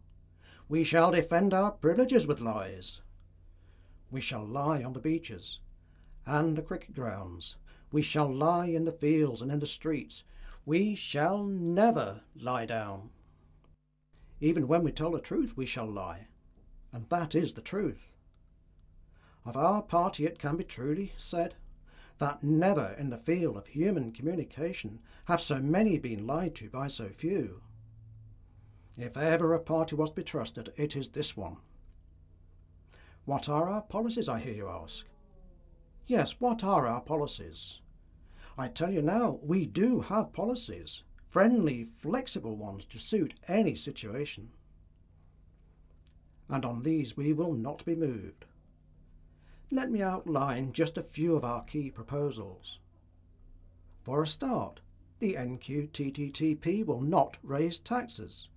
We 0.69 0.83
shall 0.83 1.11
defend 1.11 1.53
our 1.53 1.71
privileges 1.71 2.25
with 2.25 2.39
lies. 2.39 3.01
We 4.09 4.21
shall 4.21 4.45
lie 4.45 4.83
on 4.83 4.93
the 4.93 4.99
beaches 4.99 5.59
and 6.25 6.55
the 6.55 6.61
cricket 6.61 6.95
grounds. 6.95 7.57
We 7.91 8.01
shall 8.01 8.33
lie 8.33 8.67
in 8.67 8.85
the 8.85 8.91
fields 8.91 9.41
and 9.41 9.51
in 9.51 9.59
the 9.59 9.65
streets. 9.67 10.23
We 10.65 10.95
shall 10.95 11.43
never 11.43 12.21
lie 12.35 12.65
down. 12.65 13.09
Even 14.39 14.67
when 14.67 14.83
we 14.83 14.91
tell 14.91 15.11
the 15.11 15.19
truth, 15.19 15.57
we 15.57 15.65
shall 15.65 15.87
lie. 15.87 16.27
And 16.93 17.09
that 17.09 17.35
is 17.35 17.53
the 17.53 17.61
truth. 17.61 18.11
Of 19.45 19.57
our 19.57 19.81
party, 19.81 20.25
it 20.25 20.37
can 20.37 20.57
be 20.57 20.63
truly 20.63 21.13
said 21.17 21.55
that 22.19 22.43
never 22.43 22.95
in 22.99 23.09
the 23.09 23.17
field 23.17 23.57
of 23.57 23.67
human 23.67 24.11
communication 24.11 24.99
have 25.25 25.41
so 25.41 25.59
many 25.59 25.97
been 25.97 26.27
lied 26.27 26.53
to 26.55 26.69
by 26.69 26.87
so 26.87 27.09
few. 27.09 27.61
If 28.97 29.17
ever 29.17 29.53
a 29.53 29.59
party 29.59 29.95
was 29.95 30.11
to 30.11 30.15
be 30.17 30.23
trusted, 30.23 30.71
it 30.75 30.95
is 30.95 31.07
this 31.07 31.35
one. 31.35 31.57
What 33.25 33.49
are 33.49 33.67
our 33.69 33.81
policies, 33.81 34.29
I 34.29 34.39
hear 34.39 34.53
you 34.53 34.67
ask? 34.67 35.07
Yes, 36.05 36.35
what 36.39 36.63
are 36.63 36.85
our 36.85 37.01
policies? 37.01 37.79
I 38.61 38.67
tell 38.67 38.91
you 38.91 39.01
now, 39.01 39.39
we 39.41 39.65
do 39.65 40.01
have 40.01 40.33
policies, 40.33 41.01
friendly, 41.27 41.83
flexible 41.83 42.55
ones 42.55 42.85
to 42.85 42.99
suit 42.99 43.33
any 43.47 43.73
situation. 43.73 44.51
And 46.47 46.63
on 46.63 46.83
these 46.83 47.17
we 47.17 47.33
will 47.33 47.53
not 47.53 47.83
be 47.85 47.95
moved. 47.95 48.45
Let 49.71 49.89
me 49.89 50.03
outline 50.03 50.73
just 50.73 50.95
a 50.95 51.01
few 51.01 51.35
of 51.35 51.43
our 51.43 51.63
key 51.63 51.89
proposals. 51.89 52.77
For 54.03 54.21
a 54.21 54.27
start, 54.27 54.81
the 55.17 55.33
NQTTTP 55.33 56.85
will 56.85 57.01
not 57.01 57.37
raise 57.41 57.79
taxes. 57.79 58.47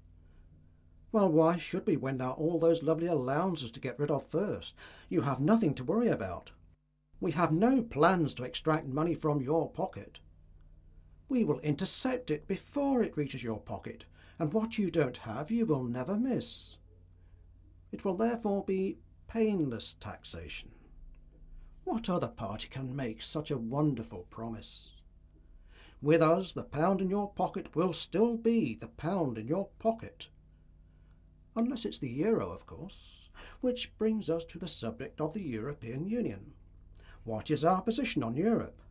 Well, 1.12 1.30
why 1.30 1.56
should 1.56 1.86
we 1.86 1.96
when 1.96 2.18
there 2.18 2.28
are 2.28 2.34
all 2.34 2.58
those 2.58 2.82
lovely 2.82 3.06
allowances 3.06 3.70
to 3.70 3.80
get 3.80 3.98
rid 3.98 4.10
of 4.10 4.26
first? 4.26 4.74
You 5.08 5.22
have 5.22 5.40
nothing 5.40 5.72
to 5.76 5.84
worry 5.84 6.08
about. 6.08 6.50
We 7.24 7.32
have 7.32 7.52
no 7.52 7.80
plans 7.80 8.34
to 8.34 8.44
extract 8.44 8.86
money 8.86 9.14
from 9.14 9.40
your 9.40 9.70
pocket. 9.70 10.20
We 11.26 11.42
will 11.42 11.58
intercept 11.60 12.30
it 12.30 12.46
before 12.46 13.02
it 13.02 13.16
reaches 13.16 13.42
your 13.42 13.60
pocket, 13.60 14.04
and 14.38 14.52
what 14.52 14.76
you 14.76 14.90
don't 14.90 15.16
have 15.16 15.50
you 15.50 15.64
will 15.64 15.84
never 15.84 16.18
miss. 16.18 16.76
It 17.92 18.04
will 18.04 18.14
therefore 18.14 18.62
be 18.62 18.98
painless 19.26 19.94
taxation. 19.94 20.72
What 21.84 22.10
other 22.10 22.28
party 22.28 22.68
can 22.68 22.94
make 22.94 23.22
such 23.22 23.50
a 23.50 23.56
wonderful 23.56 24.26
promise? 24.28 24.92
With 26.02 26.20
us, 26.20 26.52
the 26.52 26.62
pound 26.62 27.00
in 27.00 27.08
your 27.08 27.32
pocket 27.32 27.74
will 27.74 27.94
still 27.94 28.36
be 28.36 28.74
the 28.74 28.88
pound 28.88 29.38
in 29.38 29.48
your 29.48 29.68
pocket 29.78 30.28
unless 31.56 31.86
it's 31.86 31.96
the 31.96 32.10
euro, 32.10 32.50
of 32.50 32.66
course. 32.66 33.30
Which 33.62 33.96
brings 33.96 34.28
us 34.28 34.44
to 34.44 34.58
the 34.58 34.68
subject 34.68 35.22
of 35.22 35.32
the 35.32 35.42
European 35.42 36.04
Union. 36.06 36.52
What 37.24 37.50
is 37.50 37.64
our 37.64 37.80
position 37.80 38.22
on 38.22 38.36
Europe? 38.36 38.82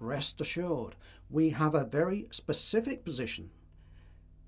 Rest 0.00 0.40
assured, 0.40 0.96
we 1.30 1.50
have 1.50 1.74
a 1.74 1.84
very 1.84 2.26
specific 2.32 3.04
position. 3.04 3.50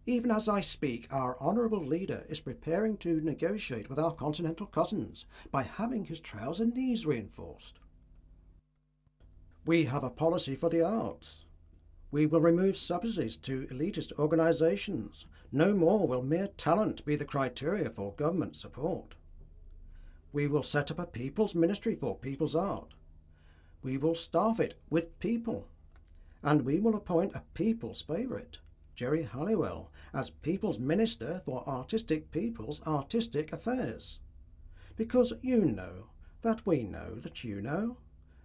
Even 0.04 0.30
as 0.30 0.48
I 0.48 0.60
speak, 0.60 1.06
our 1.12 1.38
honourable 1.40 1.84
leader 1.84 2.26
is 2.28 2.40
preparing 2.40 2.96
to 2.98 3.20
negotiate 3.20 3.88
with 3.88 3.98
our 3.98 4.12
continental 4.12 4.66
cousins 4.66 5.26
by 5.52 5.62
having 5.62 6.06
his 6.06 6.18
trouser 6.18 6.64
knees 6.64 7.06
reinforced. 7.06 7.78
We 9.64 9.84
have 9.84 10.02
a 10.02 10.10
policy 10.10 10.56
for 10.56 10.68
the 10.68 10.82
arts. 10.82 11.44
We 12.10 12.26
will 12.26 12.40
remove 12.40 12.76
subsidies 12.76 13.36
to 13.38 13.66
elitist 13.66 14.18
organisations. 14.18 15.26
No 15.52 15.74
more 15.74 16.08
will 16.08 16.22
mere 16.22 16.48
talent 16.56 17.04
be 17.04 17.16
the 17.16 17.26
criteria 17.26 17.90
for 17.90 18.14
government 18.14 18.56
support. 18.56 19.14
We 20.32 20.46
will 20.46 20.62
set 20.62 20.90
up 20.90 20.98
a 20.98 21.06
People's 21.06 21.54
Ministry 21.54 21.94
for 21.94 22.16
People's 22.16 22.54
Art. 22.54 22.94
We 23.82 23.96
will 23.96 24.14
staff 24.14 24.60
it 24.60 24.74
with 24.90 25.18
people. 25.20 25.68
And 26.42 26.62
we 26.62 26.80
will 26.80 26.94
appoint 26.94 27.34
a 27.34 27.42
people's 27.54 28.02
favourite, 28.02 28.58
Geri 28.94 29.22
Halliwell, 29.22 29.90
as 30.12 30.30
People's 30.30 30.78
Minister 30.78 31.40
for 31.44 31.66
Artistic 31.68 32.30
People's 32.30 32.82
Artistic 32.86 33.52
Affairs. 33.52 34.20
Because 34.96 35.32
you 35.40 35.64
know 35.64 36.08
that 36.42 36.66
we 36.66 36.82
know 36.84 37.14
that 37.16 37.42
you 37.42 37.60
know 37.60 37.96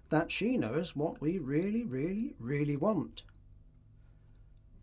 that 0.09 0.31
she 0.31 0.57
knows 0.57 0.95
what 0.95 1.19
we 1.19 1.37
really, 1.39 1.83
really, 1.83 2.35
really 2.39 2.77
want. 2.77 3.23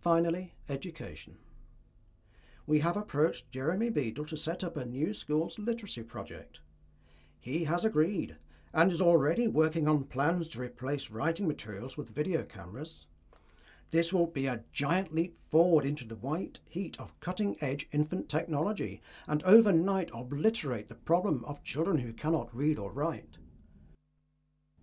Finally, 0.01 0.55
education. 0.69 1.37
We 2.67 2.81
have 2.81 2.97
approached 2.97 3.51
Jeremy 3.51 3.91
Beadle 3.91 4.25
to 4.27 4.37
set 4.37 4.63
up 4.65 4.77
a 4.77 4.85
new 4.85 5.15
schools 5.15 5.59
literacy 5.59 6.03
project. 6.03 6.61
He 7.41 7.65
has 7.65 7.87
agreed 7.87 8.37
and 8.73 8.93
is 8.93 9.01
already 9.01 9.49
working 9.49 9.89
on 9.89 10.05
plans 10.05 10.49
to 10.51 10.61
replace 10.61 11.11
writing 11.11 11.49
materials 11.49 11.97
with 11.97 12.11
video 12.11 12.45
cameras. 12.45 13.07
This 13.91 14.13
will 14.13 14.27
be 14.27 14.47
a 14.47 14.63
giant 14.73 15.13
leap 15.13 15.37
forward 15.49 15.85
into 15.85 16.05
the 16.05 16.17
white 16.17 16.61
heat 16.69 17.01
of 17.01 17.19
cutting 17.19 17.57
edge 17.61 17.89
infant 17.93 18.29
technology 18.29 19.01
and 19.27 19.43
overnight 19.43 20.11
obliterate 20.13 20.89
the 20.89 20.95
problem 20.95 21.45
of 21.47 21.65
children 21.65 21.99
who 21.99 22.13
cannot 22.13 22.55
read 22.55 22.79
or 22.79 22.93
write. 22.93 23.39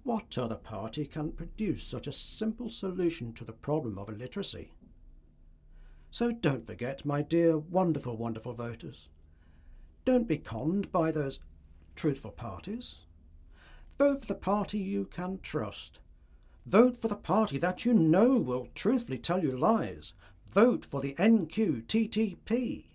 What 0.04 0.38
other 0.38 0.58
party 0.58 1.06
can 1.06 1.34
produce 1.34 1.84
such 1.84 2.08
a 2.08 2.12
simple 2.12 2.70
solution 2.70 3.34
to 3.34 3.46
the 3.46 3.54
problem 3.54 3.98
of 3.98 4.10
illiteracy? 4.10 4.72
So 6.10 6.32
don't 6.32 6.66
forget, 6.66 7.06
my 7.06 7.22
dear, 7.22 7.58
wonderful, 7.58 8.18
wonderful 8.18 8.54
voters. 8.54 9.10
Don't 10.06 10.28
be 10.28 10.38
conned 10.38 10.92
by 10.92 11.12
those 11.12 11.40
truthful 11.98 12.32
parties. 12.32 13.06
Vote 13.98 14.22
for 14.22 14.27
the 14.27 14.36
party 14.36 14.77
you 14.77 15.06
can 15.06 15.39
trust. 15.42 16.00
Vote 16.66 16.96
for 16.96 17.08
the 17.08 17.16
party 17.16 17.58
that 17.58 17.84
you 17.84 17.94
know 17.94 18.38
will 18.38 18.68
truthfully 18.75 19.18
tell 19.18 19.44
you 19.44 19.58
lies. 19.58 20.13
Vote 20.54 20.86
for 20.86 21.01
the 21.01 21.13
NQTTP. 21.16 22.86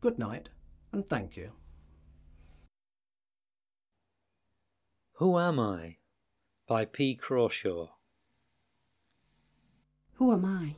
Good 0.00 0.18
night, 0.18 0.48
and 0.92 1.06
thank 1.06 1.36
you. 1.36 1.52
Who 5.14 5.38
Am 5.38 5.58
I? 5.58 5.96
by 6.66 6.84
P. 6.84 7.14
Crawshaw. 7.14 7.88
Who 10.14 10.32
am 10.32 10.44
I? 10.44 10.76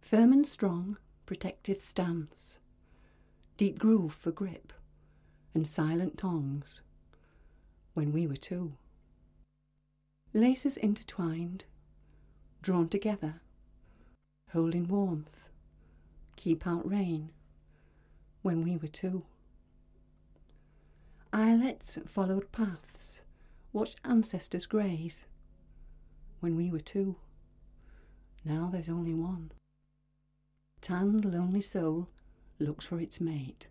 Firm 0.00 0.32
and 0.32 0.46
strong, 0.46 0.96
protective 1.26 1.80
stance, 1.80 2.58
deep 3.56 3.78
groove 3.78 4.12
for 4.12 4.30
grip, 4.30 4.72
and 5.54 5.66
silent 5.66 6.18
tongs. 6.18 6.82
When 7.94 8.12
we 8.12 8.26
were 8.26 8.36
two. 8.36 8.74
Laces 10.34 10.76
intertwined, 10.76 11.64
drawn 12.60 12.88
together, 12.88 13.40
holding 14.52 14.86
warmth, 14.86 15.48
keep 16.36 16.66
out 16.66 16.88
rain. 16.88 17.30
When 18.42 18.62
we 18.62 18.76
were 18.76 18.88
two. 18.88 19.24
Eyelets 21.32 21.98
followed 22.06 22.52
paths, 22.52 23.22
watched 23.72 23.96
ancestors 24.04 24.66
graze. 24.66 25.24
When 26.40 26.54
we 26.54 26.70
were 26.70 26.80
two. 26.80 27.16
Now 28.44 28.68
there's 28.70 28.90
only 28.90 29.14
one. 29.14 29.52
Tanned, 30.82 31.24
lonely 31.24 31.62
soul 31.62 32.08
looks 32.58 32.84
for 32.84 33.00
its 33.00 33.20
mate. 33.20 33.68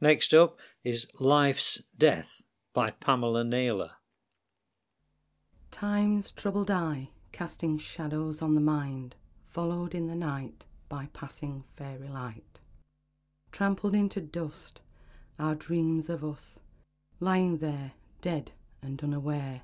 Next 0.00 0.34
up 0.34 0.58
is 0.84 1.06
Life's 1.18 1.82
Death 1.96 2.42
by 2.74 2.90
Pamela 2.90 3.44
Naylor. 3.44 3.92
Time's 5.70 6.30
troubled 6.30 6.70
eye, 6.70 7.08
casting 7.32 7.78
shadows 7.78 8.42
on 8.42 8.54
the 8.54 8.60
mind, 8.60 9.14
followed 9.48 9.94
in 9.94 10.06
the 10.06 10.14
night 10.14 10.64
by 10.88 11.08
passing 11.12 11.64
fairy 11.76 12.08
light. 12.08 12.60
Trampled 13.50 13.94
into 13.94 14.20
dust, 14.20 14.80
our 15.38 15.54
dreams 15.54 16.10
of 16.10 16.24
us, 16.24 16.58
lying 17.20 17.58
there, 17.58 17.92
dead 18.20 18.52
and 18.82 19.02
unaware, 19.02 19.62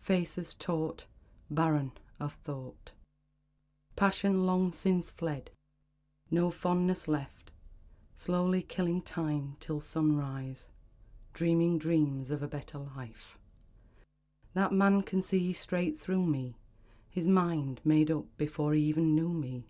faces 0.00 0.54
taut, 0.54 1.06
barren 1.50 1.92
of 2.18 2.32
thought. 2.32 2.92
Passion 3.96 4.46
long 4.46 4.72
since 4.72 5.10
fled, 5.10 5.50
no 6.32 6.50
fondness 6.50 7.06
left, 7.06 7.50
slowly 8.14 8.62
killing 8.62 9.02
time 9.02 9.54
till 9.60 9.80
sunrise, 9.80 10.66
dreaming 11.34 11.78
dreams 11.78 12.30
of 12.30 12.42
a 12.42 12.48
better 12.48 12.78
life. 12.78 13.36
That 14.54 14.72
man 14.72 15.02
can 15.02 15.20
see 15.20 15.52
straight 15.52 16.00
through 16.00 16.24
me, 16.24 16.56
his 17.10 17.26
mind 17.28 17.82
made 17.84 18.10
up 18.10 18.24
before 18.38 18.72
he 18.72 18.80
even 18.80 19.14
knew 19.14 19.28
me. 19.28 19.66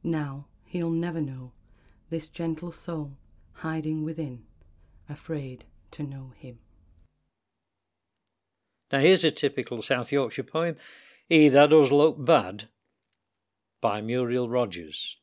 Now 0.00 0.46
he'll 0.64 0.90
never 0.90 1.20
know 1.20 1.50
this 2.08 2.28
gentle 2.28 2.70
soul 2.70 3.16
hiding 3.54 4.04
within, 4.04 4.44
afraid 5.08 5.64
to 5.90 6.04
know 6.04 6.32
him. 6.36 6.60
Now 8.92 9.00
here's 9.00 9.24
a 9.24 9.32
typical 9.32 9.82
South 9.82 10.12
Yorkshire 10.12 10.44
poem, 10.44 10.76
E 11.28 11.48
That 11.48 11.70
Does 11.70 11.90
Look 11.90 12.24
Bad, 12.24 12.68
by 13.80 14.00
Muriel 14.00 14.48
Rogers. 14.48 15.16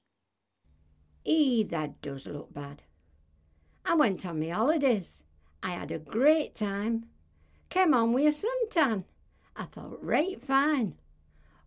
E 1.24 1.64
that 1.64 2.02
does 2.02 2.28
look 2.28 2.54
bad. 2.54 2.84
I 3.86 3.96
went 3.96 4.26
on 4.26 4.40
my 4.40 4.50
holidays. 4.50 5.24
I 5.64 5.72
had 5.72 5.92
a 5.92 6.00
great 6.00 6.56
time. 6.56 7.06
Came 7.70 7.94
on 7.94 8.14
with 8.14 8.26
a 8.36 8.48
suntan. 8.48 9.04
I 9.56 9.66
felt 9.66 10.00
right 10.02 10.42
fine. 10.42 10.96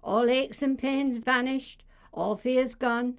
All 0.03 0.29
aches 0.29 0.63
and 0.63 0.79
pains 0.79 1.19
vanished, 1.19 1.85
all 2.13 2.37
fears 2.37 2.75
gone. 2.75 3.19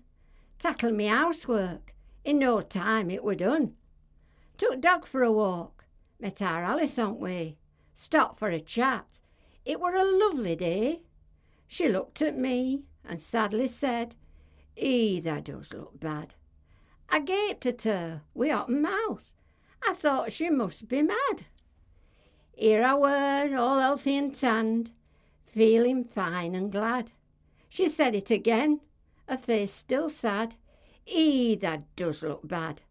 Tackled 0.60 0.94
me 0.94 1.08
housework. 1.08 1.94
In 2.24 2.40
no 2.40 2.62
time 2.62 3.10
it 3.10 3.24
were 3.24 3.36
done. 3.36 3.74
Took 4.58 4.82
dog 4.82 5.06
for 5.06 5.24
a 5.24 5.32
walk. 5.32 5.86
Met 6.20 6.42
our 6.42 6.64
Alice 6.64 6.98
on 6.98 7.20
way. 7.20 7.58
Stopped 7.94 8.40
for 8.40 8.50
a 8.50 8.60
chat. 8.60 9.22
It 9.66 9.80
were 9.80 9.96
a 9.96 10.04
lovely 10.04 10.56
day. 10.56 11.02
She 11.68 11.90
looked 11.90 12.22
at 12.22 12.38
me 12.38 12.84
and 13.04 13.22
sadly 13.22 13.68
said, 13.68 14.16
"E, 14.76 15.20
that 15.22 15.46
does 15.46 15.74
look 15.74 16.00
bad." 16.00 16.36
I 17.10 17.20
gaped 17.20 17.66
at 17.66 17.84
her 17.84 18.24
wi' 18.34 18.52
open 18.52 18.82
mouth. 18.82 19.34
I 19.88 19.94
thought 19.94 20.32
she 20.32 20.50
must 20.50 20.88
be 20.88 21.02
mad. 21.02 21.46
Here 22.52 22.84
I 22.84 22.94
were, 22.96 23.56
all 23.58 23.80
healthy 23.80 24.18
and 24.18 24.36
tanned, 24.36 24.92
feeling 25.46 26.04
fine 26.04 26.56
and 26.56 26.72
glad. 26.72 27.12
She 27.70 27.88
said 27.88 28.16
it 28.16 28.32
again, 28.32 28.82
her 29.30 29.38
face 29.38 29.72
still 29.72 30.10
sad. 30.10 30.56
That 31.06 31.84
does 31.96 32.24
look 32.24 32.48
bad. 32.48 32.82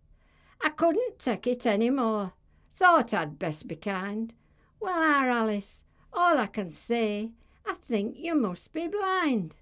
I 0.62 0.68
couldn't 0.70 1.18
take 1.18 1.46
it 1.46 1.66
any 1.66 1.90
more. 1.90 2.32
Thought 2.70 3.12
I'd 3.12 3.38
best 3.38 3.66
be 3.66 3.76
kind. 3.76 4.32
Well, 4.80 5.02
our 5.02 5.28
Alice, 5.28 5.84
all 6.12 6.38
I 6.38 6.46
can 6.46 6.70
say, 6.70 7.32
I 7.66 7.74
think 7.74 8.16
you 8.18 8.34
must 8.34 8.72
be 8.72 8.88
blind. 8.88 9.56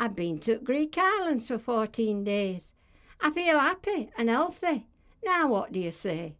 I've 0.00 0.14
been 0.14 0.38
to 0.40 0.58
Greek 0.58 0.96
islands 0.96 1.48
for 1.48 1.58
fourteen 1.58 2.22
days. 2.22 2.72
I 3.20 3.32
feel 3.32 3.58
happy 3.58 4.10
and 4.16 4.28
healthy. 4.28 4.86
Now 5.24 5.48
what 5.48 5.72
do 5.72 5.80
you 5.80 5.90
say? 5.90 6.36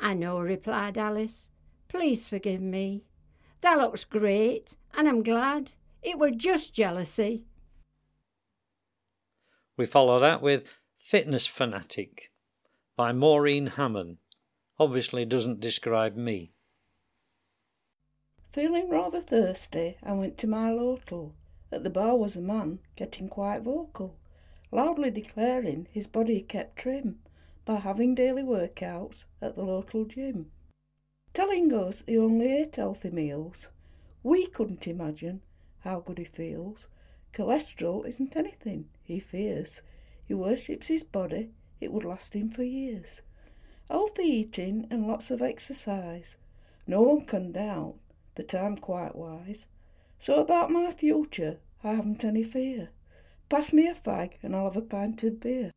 I 0.00 0.14
know, 0.14 0.40
replied 0.40 0.96
Alice. 0.96 1.50
Please 1.88 2.26
forgive 2.28 2.62
me. 2.62 3.04
That 3.60 3.76
looks 3.76 4.04
great, 4.04 4.76
and 4.94 5.06
I'm 5.06 5.22
glad. 5.22 5.72
It 6.02 6.18
were 6.18 6.30
just 6.30 6.72
jealousy. 6.72 7.44
We 9.76 9.84
follow 9.84 10.18
that 10.18 10.40
with 10.40 10.64
Fitness 10.96 11.46
Fanatic 11.46 12.30
by 12.96 13.12
Maureen 13.12 13.66
Hammond. 13.66 14.16
Obviously 14.78 15.26
doesn't 15.26 15.60
describe 15.60 16.16
me. 16.16 16.54
Feeling 18.50 18.88
rather 18.88 19.20
thirsty, 19.20 19.98
I 20.02 20.14
went 20.14 20.38
to 20.38 20.46
my 20.46 20.70
local. 20.70 21.34
At 21.72 21.84
the 21.84 21.90
bar 21.90 22.16
was 22.16 22.34
a 22.36 22.40
man, 22.40 22.80
getting 22.96 23.28
quite 23.28 23.62
vocal, 23.62 24.16
loudly 24.72 25.10
declaring 25.10 25.86
his 25.92 26.06
body 26.06 26.42
kept 26.42 26.76
trim 26.76 27.20
by 27.64 27.76
having 27.76 28.14
daily 28.14 28.42
workouts 28.42 29.26
at 29.40 29.54
the 29.54 29.62
local 29.62 30.04
gym. 30.04 30.50
Telling 31.32 31.72
us 31.72 32.02
he 32.06 32.18
only 32.18 32.52
ate 32.52 32.74
healthy 32.74 33.10
meals. 33.10 33.68
We 34.22 34.46
couldn't 34.46 34.88
imagine 34.88 35.42
how 35.80 36.00
good 36.00 36.18
he 36.18 36.24
feels. 36.24 36.88
Cholesterol 37.32 38.04
isn't 38.06 38.36
anything, 38.36 38.88
he 39.02 39.20
fears. 39.20 39.80
He 40.26 40.34
worships 40.34 40.88
his 40.88 41.04
body, 41.04 41.52
it 41.80 41.92
would 41.92 42.04
last 42.04 42.34
him 42.34 42.50
for 42.50 42.64
years. 42.64 43.22
Healthy 43.88 44.24
eating 44.24 44.86
and 44.90 45.06
lots 45.06 45.30
of 45.30 45.40
exercise. 45.40 46.36
No 46.86 47.02
one 47.02 47.24
can 47.24 47.52
doubt 47.52 47.96
that 48.34 48.54
I'm 48.54 48.76
quite 48.76 49.14
wise. 49.14 49.66
So 50.22 50.40
about 50.40 50.70
my 50.70 50.92
future, 50.92 51.60
I 51.82 51.94
haven't 51.94 52.24
any 52.24 52.44
fear. 52.44 52.90
Pass 53.48 53.72
me 53.72 53.88
a 53.88 53.94
fag 53.94 54.34
and 54.42 54.54
I'll 54.54 54.64
have 54.64 54.76
a 54.76 54.82
pint 54.82 55.22
of 55.24 55.40
beer. 55.40 55.70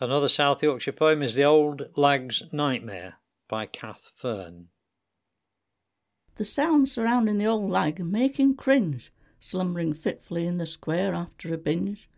Another 0.00 0.28
South 0.28 0.62
Yorkshire 0.62 0.92
poem 0.92 1.22
is 1.22 1.34
The 1.34 1.44
Old 1.44 1.88
Lag's 1.94 2.42
Nightmare 2.52 3.14
by 3.48 3.66
Kath 3.66 4.12
Fern. 4.16 4.68
The 6.36 6.44
sounds 6.44 6.90
surrounding 6.90 7.38
the 7.38 7.46
old 7.46 7.70
lag 7.70 8.04
make 8.04 8.40
him 8.40 8.54
cringe, 8.54 9.12
slumbering 9.38 9.94
fitfully 9.94 10.46
in 10.46 10.58
the 10.58 10.66
square 10.66 11.14
after 11.14 11.54
a 11.54 11.58
binge. 11.58 12.08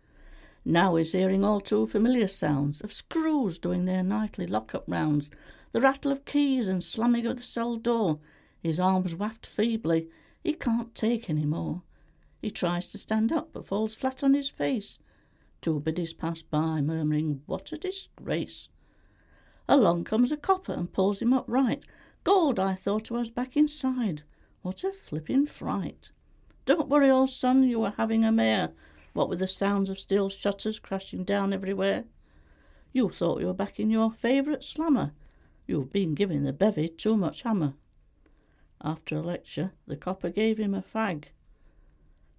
Now 0.65 0.95
he's 0.95 1.11
hearing 1.11 1.43
all 1.43 1.59
too 1.59 1.85
familiar 1.85 2.27
sounds 2.27 2.81
of 2.81 2.93
screws 2.93 3.59
doing 3.59 3.85
their 3.85 4.01
nightly 4.01 4.47
lock-up 4.47 4.85
rounds, 4.87 5.29
the 5.73 5.81
rattle 5.81 6.11
of 6.11 6.25
keys 6.25 6.67
and 6.67 6.83
slamming 6.83 7.27
of 7.27 7.37
the 7.37 7.43
cell 7.43 7.75
door. 7.75 8.19
His 8.61 8.79
arms 8.79 9.13
waft 9.13 9.45
feebly. 9.45 10.07
He 10.43 10.53
can't 10.53 10.93
take 10.93 11.29
any 11.29 11.45
more. 11.45 11.83
He 12.41 12.51
tries 12.51 12.87
to 12.87 12.97
stand 12.97 13.31
up, 13.31 13.51
but 13.53 13.65
falls 13.65 13.95
flat 13.95 14.23
on 14.23 14.33
his 14.33 14.49
face. 14.49 14.99
Two 15.61 15.79
biddies 15.79 16.13
pass 16.13 16.41
by, 16.41 16.81
murmuring, 16.81 17.41
What 17.45 17.71
a 17.71 17.77
disgrace! 17.77 18.67
Along 19.69 20.03
comes 20.03 20.31
a 20.31 20.37
copper 20.37 20.73
and 20.73 20.91
pulls 20.91 21.21
him 21.21 21.31
upright. 21.31 21.85
Gold, 22.25 22.59
I 22.59 22.75
thought 22.75 23.11
I 23.11 23.15
was 23.15 23.31
back 23.31 23.55
inside. 23.55 24.23
What 24.61 24.83
a 24.83 24.91
flipping 24.91 25.45
fright! 25.45 26.11
Don't 26.65 26.89
worry, 26.89 27.09
old 27.09 27.29
son, 27.29 27.63
you 27.63 27.79
were 27.79 27.93
having 27.97 28.25
a 28.25 28.31
mare, 28.31 28.71
what 29.13 29.29
with 29.29 29.39
the 29.39 29.47
sounds 29.47 29.89
of 29.89 29.99
steel 29.99 30.29
shutters 30.29 30.79
crashing 30.79 31.23
down 31.23 31.53
everywhere. 31.53 32.03
You 32.91 33.09
thought 33.09 33.39
you 33.39 33.47
were 33.47 33.53
back 33.53 33.79
in 33.79 33.89
your 33.89 34.11
favourite 34.11 34.63
slammer. 34.63 35.13
You've 35.65 35.91
been 35.91 36.13
giving 36.13 36.43
the 36.43 36.53
bevy 36.53 36.89
too 36.89 37.15
much 37.15 37.43
hammer. 37.43 37.75
After 38.83 39.15
a 39.15 39.21
lecture, 39.21 39.71
the 39.87 39.95
copper 39.95 40.29
gave 40.29 40.57
him 40.57 40.73
a 40.73 40.81
fag. 40.81 41.25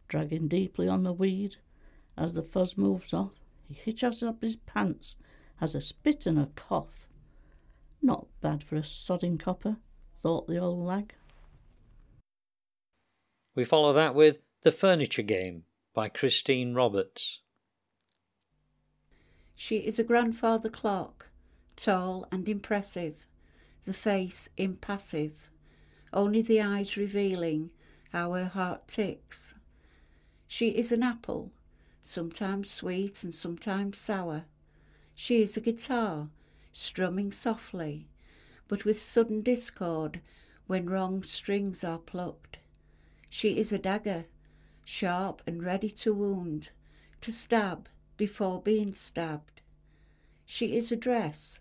Dragging 0.09 0.49
deeply 0.49 0.89
on 0.89 1.03
the 1.03 1.13
weed, 1.13 1.57
as 2.17 2.35
the 2.35 2.43
fuzz 2.43 2.77
moves 2.77 3.15
off, 3.15 3.41
he 3.67 3.75
hitches 3.75 4.23
up 4.23 4.43
his 4.43 4.57
pants, 4.57 5.17
has 5.57 5.75
a 5.75 5.81
spit 5.81 6.27
and 6.27 6.39
a 6.39 6.51
cough. 6.55 7.09
Not 8.03 8.27
bad 8.43 8.63
for 8.63 8.77
a 8.77 8.83
sodding 8.83 9.41
copper, 9.41 9.79
thought 10.21 10.47
the 10.47 10.59
old 10.59 10.85
lag. 10.85 11.15
We 13.55 13.65
follow 13.65 13.93
that 13.95 14.15
with 14.15 14.41
The 14.63 14.73
Furniture 14.73 15.23
Game 15.23 15.63
by 15.95 16.09
Christine 16.09 16.75
Roberts. 16.75 17.41
She 19.55 19.79
is 19.79 19.99
a 19.99 20.05
grandfather 20.05 20.69
clock, 20.69 21.31
tall 21.77 22.27
and 22.31 22.49
impressive, 22.49 23.27
the 23.87 23.93
face 23.93 24.49
impassive, 24.57 25.49
only 26.14 26.40
the 26.40 26.61
eyes 26.61 26.96
revealing 26.96 27.70
how 28.12 28.33
her 28.33 28.46
heart 28.46 28.88
ticks. 28.88 29.55
She 30.46 30.68
is 30.68 30.92
an 30.92 31.03
apple, 31.03 31.53
sometimes 32.00 32.70
sweet 32.70 33.24
and 33.24 33.35
sometimes 33.35 33.98
sour. 33.98 34.44
She 35.14 35.42
is 35.42 35.57
a 35.57 35.61
guitar, 35.61 36.29
strumming 36.72 37.33
softly, 37.33 38.09
but 38.68 38.85
with 38.85 39.00
sudden 39.00 39.42
discord 39.42 40.20
when 40.66 40.88
wrong 40.88 41.22
strings 41.22 41.85
are 41.85 41.98
plucked. 41.98 42.59
She 43.29 43.59
is 43.59 43.72
a 43.72 43.79
dagger, 43.79 44.27
sharp 44.85 45.42
and 45.46 45.62
ready 45.62 45.90
to 45.90 46.14
wound, 46.14 46.70
to 47.20 47.33
stab 47.33 47.88
before 48.16 48.62
being 48.62 48.94
stabbed. 48.94 49.61
She 50.46 50.77
is 50.77 50.92
a 50.92 50.96
dress, 50.96 51.59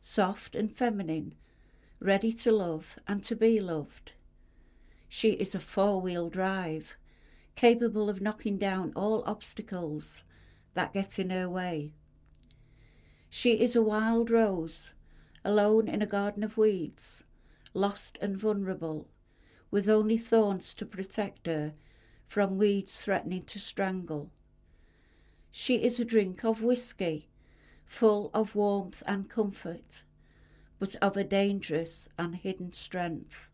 soft 0.00 0.54
and 0.54 0.72
feminine, 0.72 1.34
ready 2.04 2.30
to 2.30 2.52
love 2.52 2.98
and 3.08 3.24
to 3.24 3.34
be 3.34 3.58
loved. 3.58 4.12
She 5.08 5.30
is 5.30 5.54
a 5.54 5.58
four 5.58 6.02
wheel 6.02 6.28
drive, 6.28 6.98
capable 7.56 8.10
of 8.10 8.20
knocking 8.20 8.58
down 8.58 8.92
all 8.94 9.24
obstacles 9.24 10.22
that 10.74 10.92
get 10.92 11.18
in 11.18 11.30
her 11.30 11.48
way. 11.48 11.94
She 13.30 13.52
is 13.52 13.74
a 13.74 13.80
wild 13.80 14.30
rose, 14.30 14.92
alone 15.46 15.88
in 15.88 16.02
a 16.02 16.06
garden 16.06 16.44
of 16.44 16.58
weeds, 16.58 17.24
lost 17.72 18.18
and 18.20 18.36
vulnerable, 18.36 19.08
with 19.70 19.88
only 19.88 20.18
thorns 20.18 20.74
to 20.74 20.84
protect 20.84 21.46
her 21.46 21.72
from 22.28 22.58
weeds 22.58 23.00
threatening 23.00 23.44
to 23.44 23.58
strangle. 23.58 24.30
She 25.50 25.76
is 25.76 25.98
a 25.98 26.04
drink 26.04 26.44
of 26.44 26.62
whisky, 26.62 27.30
full 27.86 28.30
of 28.34 28.54
warmth 28.54 29.02
and 29.06 29.30
comfort, 29.30 30.02
but 30.84 30.96
of 30.96 31.16
a 31.16 31.24
dangerous 31.24 32.08
and 32.18 32.34
hidden 32.34 32.70
strength. 32.70 33.48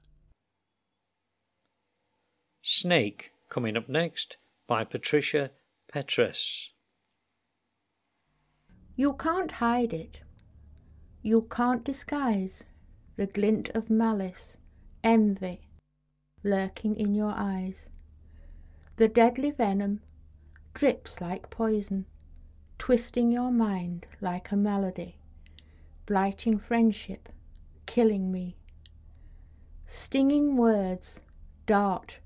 Snake, 2.60 3.30
coming 3.48 3.76
up 3.76 3.88
next 3.88 4.36
by 4.66 4.82
Patricia 4.82 5.52
Petress. 5.92 6.72
You 8.96 9.12
can't 9.12 9.52
hide 9.52 9.92
it. 9.92 10.22
You 11.22 11.42
can't 11.42 11.84
disguise 11.84 12.64
the 13.14 13.28
glint 13.28 13.68
of 13.76 13.88
malice, 13.88 14.56
envy, 15.04 15.68
lurking 16.42 16.96
in 16.96 17.14
your 17.14 17.34
eyes. 17.36 17.86
The 18.96 19.06
deadly 19.06 19.52
venom 19.52 20.00
drips 20.74 21.20
like 21.20 21.48
poison, 21.48 22.06
twisting 22.76 23.30
your 23.30 23.52
mind 23.52 24.06
like 24.20 24.50
a 24.50 24.56
melody, 24.56 25.19
blighting 26.10 26.58
friendship, 26.58 27.28
killing 27.86 28.32
me. 28.32 28.56
Stinging 29.86 30.56
words 30.56 31.20
dart 31.66 32.18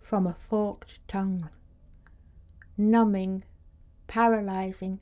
from 0.00 0.26
a 0.26 0.34
forked 0.34 0.98
tongue, 1.06 1.48
numbing, 2.76 3.44
paralyzing, 4.08 4.98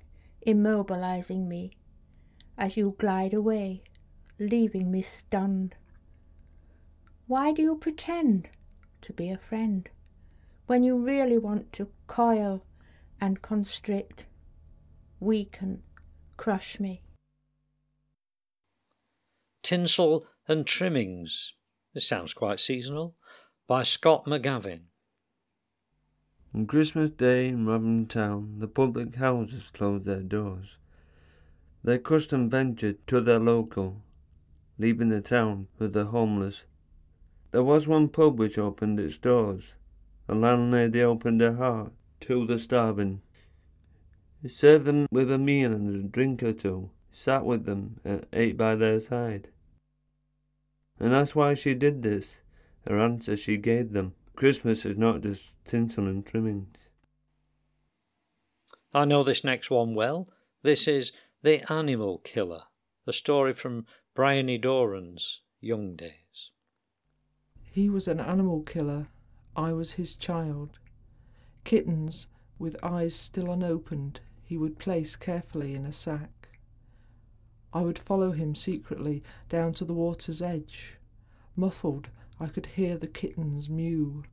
immobilizing 0.46 1.48
me 1.48 1.70
as 2.58 2.76
you 2.76 2.94
glide 2.98 3.32
away, 3.32 3.82
leaving 4.38 4.90
me 4.90 5.00
stunned. 5.00 5.74
Why 7.28 7.52
do 7.52 7.62
you 7.62 7.76
pretend 7.76 8.50
to 9.00 9.14
be 9.14 9.30
a 9.30 9.38
friend 9.38 9.88
when 10.66 10.84
you 10.84 10.98
really 10.98 11.38
want 11.38 11.72
to 11.72 11.88
coil 12.06 12.62
and 13.22 13.40
constrict, 13.40 14.26
weaken, 15.18 15.82
crush 16.36 16.78
me? 16.78 17.00
Tinsel 19.68 20.24
and 20.48 20.66
Trimmings. 20.66 21.52
This 21.92 22.08
sounds 22.08 22.32
quite 22.32 22.58
seasonal. 22.58 23.14
By 23.66 23.82
Scott 23.82 24.24
McGavin. 24.24 24.84
On 26.54 26.66
Christmas 26.66 27.10
Day 27.10 27.48
in 27.48 27.66
Rutland 27.66 28.08
Town, 28.08 28.60
the 28.60 28.66
public 28.66 29.16
houses 29.16 29.70
closed 29.70 30.06
their 30.06 30.22
doors. 30.22 30.78
Their 31.84 31.98
custom 31.98 32.48
ventured 32.48 33.06
to 33.08 33.20
their 33.20 33.38
local, 33.38 34.00
leaving 34.78 35.10
the 35.10 35.20
town 35.20 35.68
with 35.78 35.92
the 35.92 36.06
homeless. 36.06 36.64
There 37.50 37.62
was 37.62 37.86
one 37.86 38.08
pub 38.08 38.38
which 38.38 38.56
opened 38.56 38.98
its 38.98 39.18
doors. 39.18 39.74
The 40.28 40.34
landlady 40.34 41.02
opened 41.02 41.42
her 41.42 41.56
heart 41.56 41.92
to 42.20 42.46
the 42.46 42.58
starving. 42.58 43.20
He 44.40 44.48
served 44.48 44.86
them 44.86 45.08
with 45.10 45.30
a 45.30 45.36
meal 45.36 45.74
and 45.74 45.94
a 45.94 46.08
drink 46.08 46.42
or 46.42 46.54
two, 46.54 46.88
sat 47.12 47.44
with 47.44 47.66
them, 47.66 48.00
and 48.02 48.24
ate 48.32 48.56
by 48.56 48.74
their 48.74 48.98
side. 48.98 49.50
And 51.00 51.12
that's 51.12 51.34
why 51.34 51.54
she 51.54 51.74
did 51.74 52.02
this, 52.02 52.38
her 52.86 52.98
answer 52.98 53.36
she 53.36 53.56
gave 53.56 53.92
them. 53.92 54.14
Christmas 54.34 54.84
is 54.84 54.96
not 54.96 55.20
just 55.20 55.52
tinsel 55.64 56.06
and 56.06 56.24
trimmings. 56.24 56.76
I 58.92 59.04
know 59.04 59.22
this 59.22 59.44
next 59.44 59.70
one 59.70 59.94
well. 59.94 60.28
This 60.62 60.88
is 60.88 61.12
The 61.42 61.70
Animal 61.72 62.18
Killer, 62.24 62.62
a 63.06 63.12
story 63.12 63.52
from 63.52 63.86
Bryony 64.14 64.58
Doran's 64.58 65.40
young 65.60 65.94
days. 65.94 66.50
He 67.70 67.88
was 67.88 68.08
an 68.08 68.18
animal 68.18 68.62
killer. 68.62 69.08
I 69.54 69.72
was 69.72 69.92
his 69.92 70.16
child. 70.16 70.78
Kittens, 71.64 72.26
with 72.58 72.82
eyes 72.82 73.14
still 73.14 73.52
unopened, 73.52 74.20
he 74.42 74.56
would 74.56 74.78
place 74.78 75.14
carefully 75.14 75.74
in 75.74 75.84
a 75.84 75.92
sack. 75.92 76.47
I 77.72 77.82
would 77.82 77.98
follow 77.98 78.32
him 78.32 78.54
secretly 78.54 79.22
down 79.48 79.74
to 79.74 79.84
the 79.84 79.94
water's 79.94 80.40
edge. 80.40 80.94
Muffled, 81.54 82.08
I 82.40 82.46
could 82.46 82.66
hear 82.66 82.96
the 82.96 83.06
kittens 83.06 83.68
mew. 83.68 84.24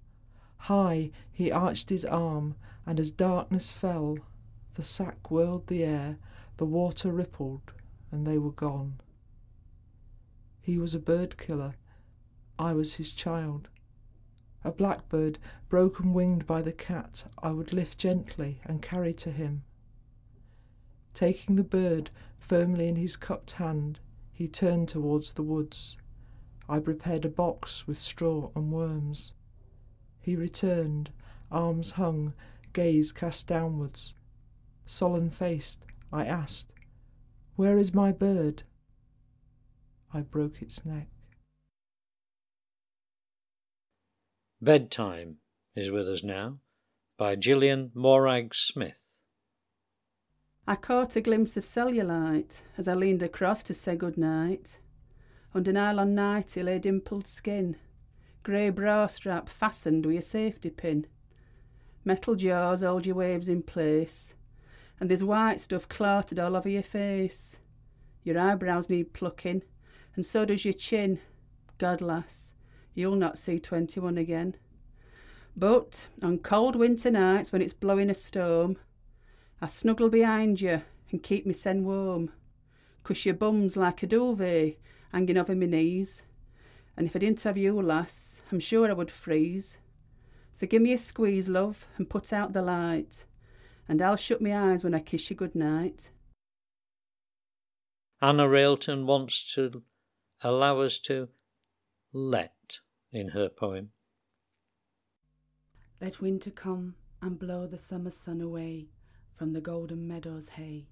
High 0.57 1.11
he 1.31 1.51
arched 1.51 1.89
his 1.89 2.05
arm, 2.05 2.55
and 2.85 2.99
as 2.99 3.11
darkness 3.11 3.71
fell, 3.71 4.17
the 4.73 4.83
sack 4.83 5.29
whirled 5.29 5.67
the 5.67 5.83
air, 5.83 6.17
the 6.57 6.65
water 6.65 7.11
rippled, 7.11 7.73
and 8.11 8.25
they 8.25 8.37
were 8.37 8.51
gone. 8.51 8.99
He 10.61 10.77
was 10.77 10.95
a 10.95 10.99
bird 10.99 11.37
killer. 11.37 11.75
I 12.57 12.73
was 12.73 12.95
his 12.95 13.11
child. 13.11 13.69
A 14.63 14.71
blackbird, 14.71 15.37
broken 15.69 16.13
winged 16.13 16.47
by 16.47 16.61
the 16.61 16.71
cat, 16.71 17.25
I 17.37 17.51
would 17.51 17.73
lift 17.73 17.99
gently 17.99 18.61
and 18.63 18.81
carry 18.81 19.13
to 19.13 19.31
him. 19.31 19.63
Taking 21.13 21.55
the 21.55 21.63
bird 21.63 22.09
firmly 22.45 22.87
in 22.87 22.95
his 22.95 23.17
cupped 23.17 23.53
hand, 23.53 23.99
he 24.31 24.47
turned 24.47 24.87
towards 24.87 25.33
the 25.33 25.41
woods. 25.41 25.97
I 26.69 26.79
prepared 26.79 27.25
a 27.25 27.29
box 27.29 27.87
with 27.87 27.97
straw 27.97 28.51
and 28.55 28.71
worms. 28.71 29.33
He 30.21 30.35
returned, 30.35 31.09
arms 31.51 31.91
hung, 31.91 32.33
gaze 32.71 33.11
cast 33.11 33.47
downwards. 33.47 34.13
Sullen 34.85 35.31
faced, 35.31 35.85
I 36.13 36.25
asked, 36.25 36.71
Where 37.55 37.79
is 37.79 37.95
my 37.95 38.11
bird? 38.11 38.61
I 40.13 40.21
broke 40.21 40.61
its 40.61 40.85
neck. 40.85 41.07
Bedtime 44.61 45.37
is 45.75 45.89
with 45.89 46.07
us 46.07 46.23
now 46.23 46.59
by 47.17 47.35
Gillian 47.35 47.91
Morag 47.95 48.53
Smith. 48.53 49.04
I 50.67 50.75
caught 50.75 51.15
a 51.15 51.21
glimpse 51.21 51.57
of 51.57 51.63
cellulite 51.63 52.61
as 52.75 52.87
I 52.87 52.95
leaned 52.95 53.21
across 53.21 53.61
to 53.63 53.73
say 53.75 53.95
good 53.95 54.17
night. 54.17 54.79
Under 55.53 55.71
nylon 55.71 56.15
nightie 56.15 56.63
lay 56.63 56.79
dimpled 56.79 57.27
skin, 57.27 57.75
grey 58.41 58.71
bra 58.71 59.05
strap 59.05 59.47
fastened 59.47 60.07
with 60.07 60.17
a 60.17 60.21
safety 60.23 60.71
pin. 60.71 61.05
Metal 62.03 62.35
jaws 62.35 62.81
hold 62.81 63.05
your 63.05 63.15
waves 63.15 63.47
in 63.47 63.61
place, 63.61 64.33
and 64.99 65.07
there's 65.07 65.23
white 65.23 65.61
stuff 65.61 65.87
clotted 65.87 66.39
all 66.39 66.55
over 66.55 66.67
your 66.67 66.83
face. 66.83 67.55
Your 68.23 68.39
eyebrows 68.39 68.89
need 68.89 69.13
plucking, 69.13 69.61
and 70.15 70.25
so 70.25 70.45
does 70.45 70.65
your 70.65 70.73
chin. 70.73 71.19
God, 71.77 72.01
lass, 72.01 72.53
you'll 72.95 73.15
not 73.15 73.37
see 73.37 73.59
twenty 73.59 73.99
one 73.99 74.17
again. 74.17 74.55
But 75.55 76.07
on 76.23 76.39
cold 76.39 76.75
winter 76.75 77.11
nights 77.11 77.51
when 77.51 77.61
it's 77.61 77.73
blowing 77.73 78.09
a 78.09 78.15
storm, 78.15 78.77
I 79.61 79.67
snuggle 79.67 80.09
behind 80.09 80.59
you 80.61 80.81
and 81.11 81.23
keep 81.23 81.45
me 81.45 81.53
sen 81.53 81.85
warm. 81.85 82.31
'Cause 83.03 83.25
your 83.25 83.35
bum's 83.35 83.77
like 83.77 84.03
a 84.03 84.07
duvet 84.07 84.79
hanging 85.11 85.37
over 85.37 85.55
me 85.55 85.67
knees. 85.67 86.23
And 86.97 87.07
if 87.07 87.15
I 87.15 87.19
didn't 87.19 87.41
have 87.41 87.57
you, 87.57 87.81
lass, 87.81 88.41
I'm 88.51 88.59
sure 88.59 88.89
I 88.89 88.93
would 88.93 89.11
freeze. 89.11 89.77
So 90.51 90.65
give 90.65 90.81
me 90.81 90.93
a 90.93 90.97
squeeze, 90.97 91.47
love, 91.47 91.85
and 91.97 92.09
put 92.09 92.33
out 92.33 92.53
the 92.53 92.61
light. 92.61 93.25
And 93.87 94.01
I'll 94.01 94.15
shut 94.15 94.41
my 94.41 94.71
eyes 94.71 94.83
when 94.83 94.93
I 94.93 94.99
kiss 94.99 95.29
you 95.29 95.35
good 95.35 95.55
night. 95.55 96.09
Anna 98.21 98.49
Railton 98.49 99.05
wants 99.05 99.53
to 99.53 99.83
allow 100.41 100.79
us 100.79 100.99
to 100.99 101.29
let 102.11 102.79
in 103.11 103.29
her 103.29 103.49
poem. 103.49 103.91
Let 106.01 106.21
winter 106.21 106.51
come 106.51 106.95
and 107.21 107.37
blow 107.37 107.67
the 107.67 107.77
summer 107.77 108.11
sun 108.11 108.41
away 108.41 108.89
from 109.35 109.53
the 109.53 109.61
golden 109.61 110.07
meadows 110.07 110.49
hay. 110.49 110.87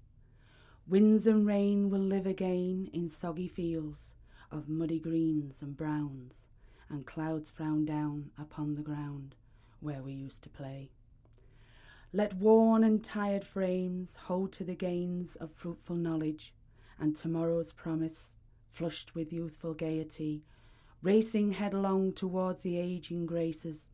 Winds 0.86 1.26
and 1.26 1.46
rain 1.46 1.88
will 1.88 2.00
live 2.00 2.26
again 2.26 2.90
in 2.92 3.08
soggy 3.08 3.48
fields 3.48 4.14
of 4.52 4.68
muddy 4.68 5.00
greens 5.00 5.62
and 5.62 5.76
browns, 5.76 6.46
and 6.88 7.06
clouds 7.06 7.50
frown 7.50 7.84
down 7.84 8.30
upon 8.38 8.74
the 8.74 8.82
ground 8.82 9.34
where 9.80 10.02
we 10.02 10.12
used 10.12 10.42
to 10.42 10.48
play. 10.48 10.90
Let 12.12 12.34
worn 12.34 12.84
and 12.84 13.02
tired 13.02 13.44
frames 13.44 14.16
hold 14.26 14.52
to 14.52 14.64
the 14.64 14.76
gains 14.76 15.36
of 15.36 15.52
fruitful 15.52 15.96
knowledge 15.96 16.54
and 16.98 17.16
tomorrow's 17.16 17.72
promise, 17.72 18.34
flushed 18.70 19.14
with 19.14 19.32
youthful 19.32 19.74
gaiety, 19.74 20.44
racing 21.02 21.52
headlong 21.52 22.12
towards 22.12 22.62
the 22.62 22.78
aging 22.78 23.26
graces 23.26 23.88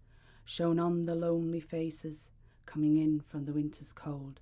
shown 0.44 0.78
on 0.78 1.02
the 1.02 1.14
lonely 1.14 1.60
faces 1.60 2.28
coming 2.70 2.96
in 2.96 3.18
from 3.18 3.46
the 3.46 3.52
winter's 3.52 3.92
cold. 3.92 4.38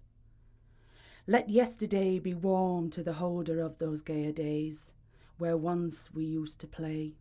Let 1.27 1.49
yesterday 1.49 2.19
be 2.19 2.35
warm 2.35 2.91
to 2.91 3.03
the 3.03 3.15
holder 3.15 3.59
of 3.59 3.79
those 3.79 4.03
gayer 4.03 4.33
days, 4.33 4.93
where 5.39 5.57
once 5.57 6.11
we 6.13 6.27
used 6.27 6.61
to 6.61 6.67
play, 6.67 7.15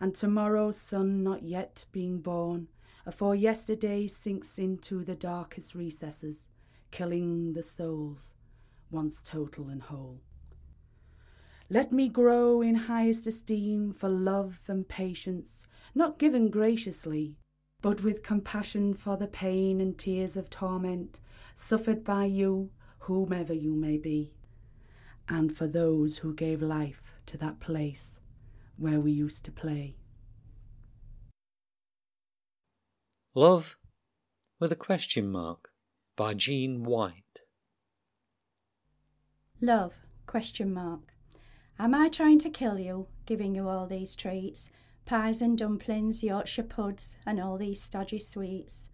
and 0.00 0.16
tomorrow's 0.16 0.76
sun 0.76 1.22
not 1.22 1.44
yet 1.44 1.84
being 1.92 2.18
born, 2.18 2.66
afore 3.06 3.36
yesterday 3.36 4.08
sinks 4.08 4.58
into 4.58 5.04
the 5.04 5.14
darkest 5.14 5.76
recesses, 5.76 6.44
killing 6.90 7.52
the 7.52 7.62
souls, 7.62 8.34
once 8.90 9.22
total 9.22 9.68
and 9.68 9.82
whole. 9.82 10.22
Let 11.70 11.92
me 11.92 12.08
grow 12.08 12.62
in 12.62 12.74
highest 12.74 13.28
esteem 13.28 13.92
for 13.92 14.08
love 14.08 14.60
and 14.66 14.88
patience, 14.88 15.66
not 15.94 16.18
given 16.18 16.50
graciously, 16.50 17.38
but 17.82 18.02
with 18.02 18.22
compassion 18.22 18.94
for 18.94 19.16
the 19.16 19.26
pain 19.26 19.80
and 19.80 19.98
tears 19.98 20.36
of 20.36 20.48
torment 20.48 21.18
suffered 21.54 22.04
by 22.04 22.24
you, 22.24 22.70
whomever 23.00 23.52
you 23.52 23.74
may 23.74 23.98
be, 23.98 24.32
and 25.28 25.54
for 25.54 25.66
those 25.66 26.18
who 26.18 26.32
gave 26.32 26.62
life 26.62 27.02
to 27.26 27.36
that 27.36 27.58
place 27.58 28.20
where 28.76 29.00
we 29.00 29.10
used 29.10 29.44
to 29.44 29.52
play. 29.52 29.96
Love 33.34 33.76
with 34.60 34.70
a 34.70 34.76
question 34.76 35.30
mark 35.30 35.70
by 36.16 36.34
Jean 36.34 36.84
White. 36.84 37.40
Love 39.60 39.96
question 40.26 40.72
mark. 40.72 41.14
Am 41.78 41.94
I 41.94 42.08
trying 42.08 42.38
to 42.40 42.50
kill 42.50 42.78
you, 42.78 43.08
giving 43.26 43.54
you 43.54 43.68
all 43.68 43.86
these 43.86 44.14
treats? 44.14 44.70
Pies 45.04 45.42
and 45.42 45.58
dumplings, 45.58 46.22
Yorkshire 46.22 46.62
puds, 46.62 47.16
and 47.26 47.40
all 47.40 47.58
these 47.58 47.82
stodgy 47.82 48.18
sweets. 48.18 48.88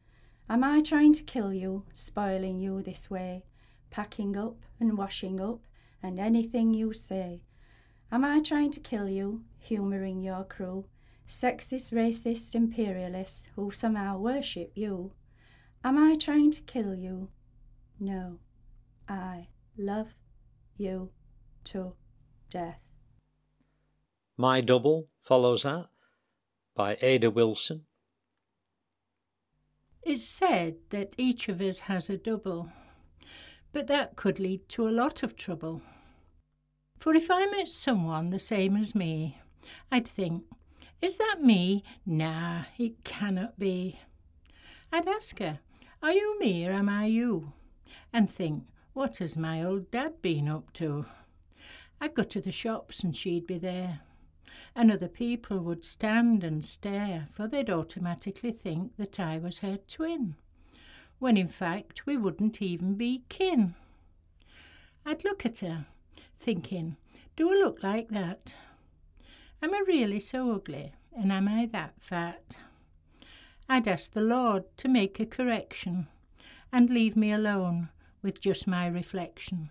Am 0.48 0.64
I 0.64 0.80
trying 0.80 1.12
to 1.12 1.22
kill 1.22 1.52
you, 1.52 1.84
spoiling 1.92 2.58
you 2.58 2.82
this 2.82 3.10
way? 3.10 3.44
Packing 3.90 4.36
up 4.36 4.64
and 4.80 4.96
washing 4.96 5.40
up, 5.40 5.60
and 6.02 6.18
anything 6.18 6.72
you 6.74 6.92
say. 6.92 7.42
Am 8.10 8.24
I 8.24 8.40
trying 8.40 8.70
to 8.72 8.80
kill 8.80 9.08
you, 9.08 9.44
humouring 9.58 10.22
your 10.22 10.44
crew? 10.44 10.86
Sexist, 11.26 11.92
racist, 11.92 12.54
imperialists 12.54 13.48
who 13.54 13.70
somehow 13.70 14.18
worship 14.18 14.72
you. 14.74 15.12
Am 15.84 15.98
I 15.98 16.16
trying 16.16 16.50
to 16.52 16.62
kill 16.62 16.94
you? 16.94 17.28
No. 18.00 18.38
I 19.06 19.48
love 19.76 20.14
you 20.78 21.10
to 21.64 21.92
death. 22.50 22.80
My 24.38 24.62
Double 24.62 25.04
follows 25.20 25.64
that 25.64 25.88
by 26.78 26.96
Ada 27.02 27.28
Wilson. 27.28 27.86
It's 30.04 30.22
said 30.22 30.76
that 30.90 31.16
each 31.18 31.48
of 31.48 31.60
us 31.60 31.80
has 31.80 32.08
a 32.08 32.16
double, 32.16 32.70
but 33.72 33.88
that 33.88 34.14
could 34.14 34.38
lead 34.38 34.68
to 34.68 34.86
a 34.86 34.94
lot 35.02 35.24
of 35.24 35.34
trouble. 35.34 35.82
For 37.00 37.16
if 37.16 37.32
I 37.32 37.46
met 37.46 37.66
someone 37.66 38.30
the 38.30 38.38
same 38.38 38.76
as 38.76 38.94
me, 38.94 39.40
I'd 39.90 40.06
think, 40.06 40.44
is 41.02 41.16
that 41.16 41.42
me? 41.42 41.82
Nah, 42.06 42.62
it 42.78 43.02
cannot 43.02 43.58
be. 43.58 43.98
I'd 44.92 45.08
ask 45.08 45.40
her, 45.40 45.58
Are 46.00 46.12
you 46.12 46.38
me 46.38 46.64
or 46.64 46.70
am 46.70 46.88
I 46.88 47.06
you? 47.06 47.54
And 48.12 48.32
think, 48.32 48.62
What 48.92 49.18
has 49.18 49.36
my 49.36 49.64
old 49.64 49.90
dad 49.90 50.22
been 50.22 50.48
up 50.48 50.72
to? 50.74 51.06
I'd 52.00 52.14
go 52.14 52.22
to 52.22 52.40
the 52.40 52.52
shops 52.52 53.02
and 53.02 53.16
she'd 53.16 53.48
be 53.48 53.58
there. 53.58 54.02
And 54.78 54.92
other 54.92 55.08
people 55.08 55.58
would 55.58 55.84
stand 55.84 56.44
and 56.44 56.64
stare, 56.64 57.26
for 57.32 57.48
they'd 57.48 57.68
automatically 57.68 58.52
think 58.52 58.92
that 58.96 59.18
I 59.18 59.36
was 59.36 59.58
her 59.58 59.76
twin, 59.88 60.36
when 61.18 61.36
in 61.36 61.48
fact 61.48 62.06
we 62.06 62.16
wouldn't 62.16 62.62
even 62.62 62.94
be 62.94 63.24
kin. 63.28 63.74
I'd 65.04 65.24
look 65.24 65.44
at 65.44 65.58
her, 65.58 65.86
thinking, 66.38 66.96
Do 67.36 67.50
I 67.50 67.54
look 67.54 67.82
like 67.82 68.10
that? 68.10 68.52
Am 69.60 69.74
I 69.74 69.82
really 69.84 70.20
so 70.20 70.52
ugly, 70.52 70.92
and 71.12 71.32
am 71.32 71.48
I 71.48 71.66
that 71.66 71.94
fat? 71.98 72.56
I'd 73.68 73.88
ask 73.88 74.12
the 74.12 74.20
Lord 74.20 74.62
to 74.76 74.86
make 74.86 75.18
a 75.18 75.26
correction 75.26 76.06
and 76.72 76.88
leave 76.88 77.16
me 77.16 77.32
alone 77.32 77.88
with 78.22 78.40
just 78.40 78.68
my 78.68 78.86
reflection. 78.86 79.70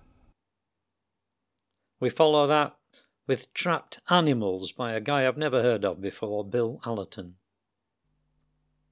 We 2.02 2.10
follow 2.10 2.46
that 2.48 2.77
with 3.28 3.54
Trapped 3.54 4.00
Animals 4.10 4.72
by 4.72 4.94
a 4.94 5.02
guy 5.02 5.28
I've 5.28 5.38
never 5.38 5.62
heard 5.62 5.84
of 5.84 6.00
before, 6.00 6.46
Bill 6.46 6.80
Allerton. 6.86 7.36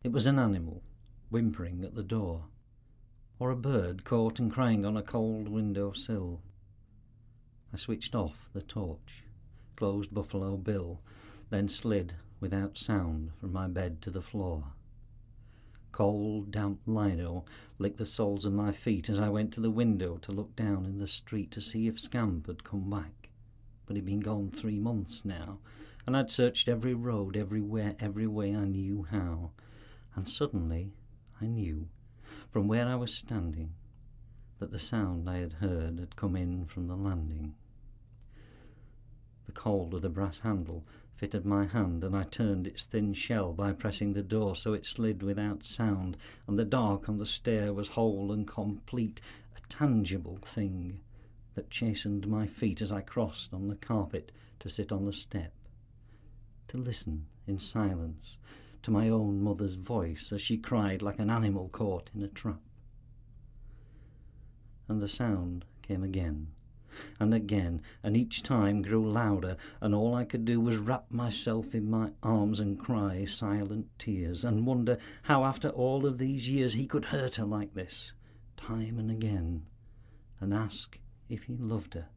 It 0.04 0.12
was 0.12 0.28
an 0.28 0.38
animal, 0.38 0.84
whimpering 1.30 1.86
at 1.86 1.96
the 1.96 2.04
door, 2.04 2.48
or 3.40 3.50
a 3.50 3.56
bird 3.56 4.04
caught 4.04 4.38
and 4.38 4.52
crying 4.52 4.84
on 4.86 4.98
a 4.98 5.02
cold 5.02 5.48
window 5.48 5.94
sill. 5.94 6.42
I 7.74 7.78
switched 7.78 8.14
off 8.14 8.50
the 8.54 8.62
torch 8.62 9.24
closed 9.78 10.14
Buffalo 10.14 10.58
Bill, 10.58 11.02
then 11.50 11.68
slid 11.68 12.16
without 12.40 12.78
sound 12.78 13.32
from 13.40 13.54
my 13.54 13.68
bed 13.68 14.02
to 14.02 14.10
the 14.10 14.22
floor. 14.22 14.66
Cold, 15.92 16.52
damp 16.52 16.82
lino 16.86 17.46
licked 17.78 17.98
the 17.98 18.06
soles 18.06 18.46
of 18.46 18.54
my 18.54 18.72
feet 18.72 19.10
as 19.10 19.20
I 19.20 19.30
went 19.30 19.54
to 19.54 19.62
the 19.62 19.72
window 19.72 20.18
to 20.18 20.32
look 20.32 20.56
down 20.56 20.86
in 20.86 20.98
the 20.98 21.08
street 21.08 21.52
to 21.52 21.62
see 21.62 21.88
if 21.88 22.00
Scamp 22.00 22.48
had 22.48 22.66
come 22.66 22.90
back. 22.90 23.25
But 23.86 23.96
he'd 23.96 24.06
been 24.06 24.20
gone 24.20 24.50
three 24.50 24.80
months 24.80 25.24
now, 25.24 25.60
and 26.08 26.18
I'd 26.18 26.32
searched 26.32 26.68
every 26.68 26.94
road, 26.94 27.38
everywhere, 27.38 27.96
every 28.00 28.28
way 28.28 28.56
I 28.56 28.66
knew 28.66 29.04
how. 29.10 29.52
And 30.16 30.28
suddenly 30.28 30.94
I 31.40 31.46
knew, 31.46 31.90
from 32.50 32.68
where 32.68 32.88
I 32.88 32.96
was 32.96 33.14
standing, 33.14 33.74
that 34.60 34.72
the 34.72 34.80
sound 34.80 35.30
I 35.30 35.38
had 35.38 35.54
heard 35.54 36.00
had 36.00 36.16
come 36.16 36.36
in 36.36 36.66
from 36.66 36.88
the 36.88 36.96
landing. 36.96 37.56
The 39.46 39.52
cold 39.52 39.94
of 39.94 40.02
the 40.02 40.10
brass 40.10 40.40
handle 40.40 40.86
fitted 41.16 41.46
my 41.46 41.66
hand, 41.66 42.04
and 42.04 42.16
I 42.16 42.24
turned 42.24 42.68
its 42.68 42.84
thin 42.86 43.14
shell 43.14 43.54
by 43.54 43.74
pressing 43.74 44.14
the 44.14 44.24
door 44.24 44.56
so 44.56 44.74
it 44.74 44.86
slid 44.86 45.22
without 45.22 45.64
sound, 45.64 46.18
and 46.48 46.58
the 46.58 46.66
dark 46.66 47.08
on 47.08 47.18
the 47.18 47.26
stair 47.26 47.74
was 47.74 47.90
whole 47.90 48.32
and 48.32 48.48
complete, 48.48 49.22
a 49.56 49.62
tangible 49.70 50.40
thing 50.42 51.02
that 51.56 51.70
chastened 51.70 52.28
my 52.28 52.46
feet 52.46 52.82
as 52.82 52.92
I 52.92 53.02
crossed 53.02 53.54
on 53.54 53.68
the 53.68 53.76
carpet 53.76 54.32
to 54.60 54.70
sit 54.70 54.92
on 54.92 55.06
the 55.06 55.14
step, 55.14 55.54
to 56.68 56.78
listen 56.78 57.26
in 57.48 57.60
silence 57.60 58.38
to 58.84 58.92
my 58.92 59.10
own 59.10 59.42
mother's 59.42 59.76
voice 59.76 60.32
as 60.32 60.42
she 60.42 60.58
cried 60.58 61.02
like 61.02 61.18
an 61.18 61.30
animal 61.30 61.70
caught 61.70 62.12
in 62.14 62.22
a 62.22 62.28
trap. 62.28 62.62
And 64.88 65.02
the 65.02 65.08
sound 65.08 65.66
came 65.82 66.04
again 66.04 66.48
and 67.20 67.34
again, 67.34 67.82
and 68.04 68.16
each 68.16 68.44
time 68.44 68.82
grew 68.82 69.10
louder, 69.10 69.58
and 69.82 69.94
all 69.94 70.16
I 70.16 70.24
could 70.24 70.46
do 70.46 70.62
was 70.62 70.78
wrap 70.78 71.06
myself 71.10 71.74
in 71.76 71.90
my 71.90 72.12
arms 72.24 72.60
and 72.60 72.80
cry 72.80 73.26
silent 73.26 73.88
tears, 74.00 74.44
and 74.44 74.66
wonder 74.66 74.98
how 75.24 75.44
after 75.44 75.70
all 75.70 76.06
of 76.06 76.18
these 76.18 76.48
years 76.48 76.74
he 76.74 76.88
could 76.88 77.06
hurt 77.06 77.36
her 77.36 77.46
like 77.46 77.74
this, 77.74 78.14
time 78.56 78.98
and 79.00 79.12
again, 79.12 79.66
and 80.40 80.54
ask 80.54 81.00
if 81.30 81.44
he 81.44 81.58
loved 81.58 81.94
her 81.94 82.08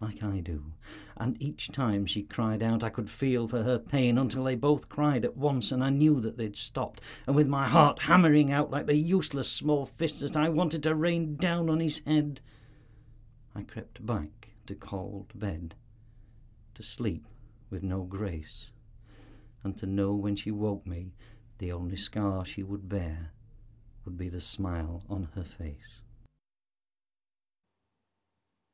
like 0.00 0.22
I 0.22 0.40
do. 0.40 0.72
And 1.16 1.40
each 1.40 1.68
time 1.72 2.06
she 2.06 2.22
cried 2.22 2.62
out, 2.62 2.84
I 2.84 2.90
could 2.90 3.08
feel 3.08 3.48
for 3.48 3.62
her 3.62 3.78
pain 3.78 4.18
until 4.18 4.44
they 4.44 4.54
both 4.54 4.88
cried 4.88 5.24
at 5.24 5.36
once, 5.36 5.72
and 5.72 5.82
I 5.82 5.90
knew 5.90 6.20
that 6.20 6.36
they'd 6.36 6.56
stopped. 6.56 7.00
And 7.26 7.34
with 7.34 7.46
my 7.46 7.66
heart 7.66 8.02
hammering 8.02 8.52
out 8.52 8.70
like 8.70 8.86
the 8.86 8.96
useless 8.96 9.50
small 9.50 9.86
fists 9.86 10.20
that 10.20 10.36
I 10.36 10.48
wanted 10.48 10.82
to 10.82 10.94
rain 10.94 11.36
down 11.36 11.70
on 11.70 11.80
his 11.80 12.02
head, 12.06 12.40
I 13.54 13.62
crept 13.62 14.04
back 14.04 14.50
to 14.66 14.74
cold 14.74 15.32
bed, 15.34 15.74
to 16.74 16.82
sleep 16.82 17.26
with 17.70 17.82
no 17.82 18.02
grace, 18.02 18.72
and 19.62 19.76
to 19.78 19.86
know 19.86 20.12
when 20.12 20.36
she 20.36 20.50
woke 20.50 20.86
me 20.86 21.12
the 21.58 21.72
only 21.72 21.96
scar 21.96 22.44
she 22.44 22.62
would 22.62 22.88
bear 22.88 23.32
would 24.04 24.18
be 24.18 24.28
the 24.28 24.40
smile 24.40 25.02
on 25.08 25.28
her 25.34 25.44
face. 25.44 26.02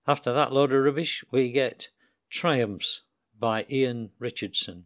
After 0.06 0.32
that 0.32 0.52
load 0.52 0.72
of 0.72 0.82
rubbish, 0.82 1.24
we 1.30 1.50
get 1.52 1.88
Triumphs 2.30 3.02
by 3.38 3.66
Ian 3.70 4.10
Richardson. 4.18 4.84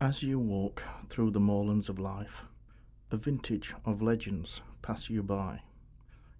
As 0.00 0.22
you 0.22 0.38
walk 0.38 0.82
through 1.08 1.30
the 1.30 1.40
moorlands 1.40 1.88
of 1.88 1.98
life, 1.98 2.44
a 3.10 3.16
vintage 3.16 3.74
of 3.84 4.02
legends 4.02 4.60
pass 4.82 5.08
you 5.08 5.22
by. 5.22 5.60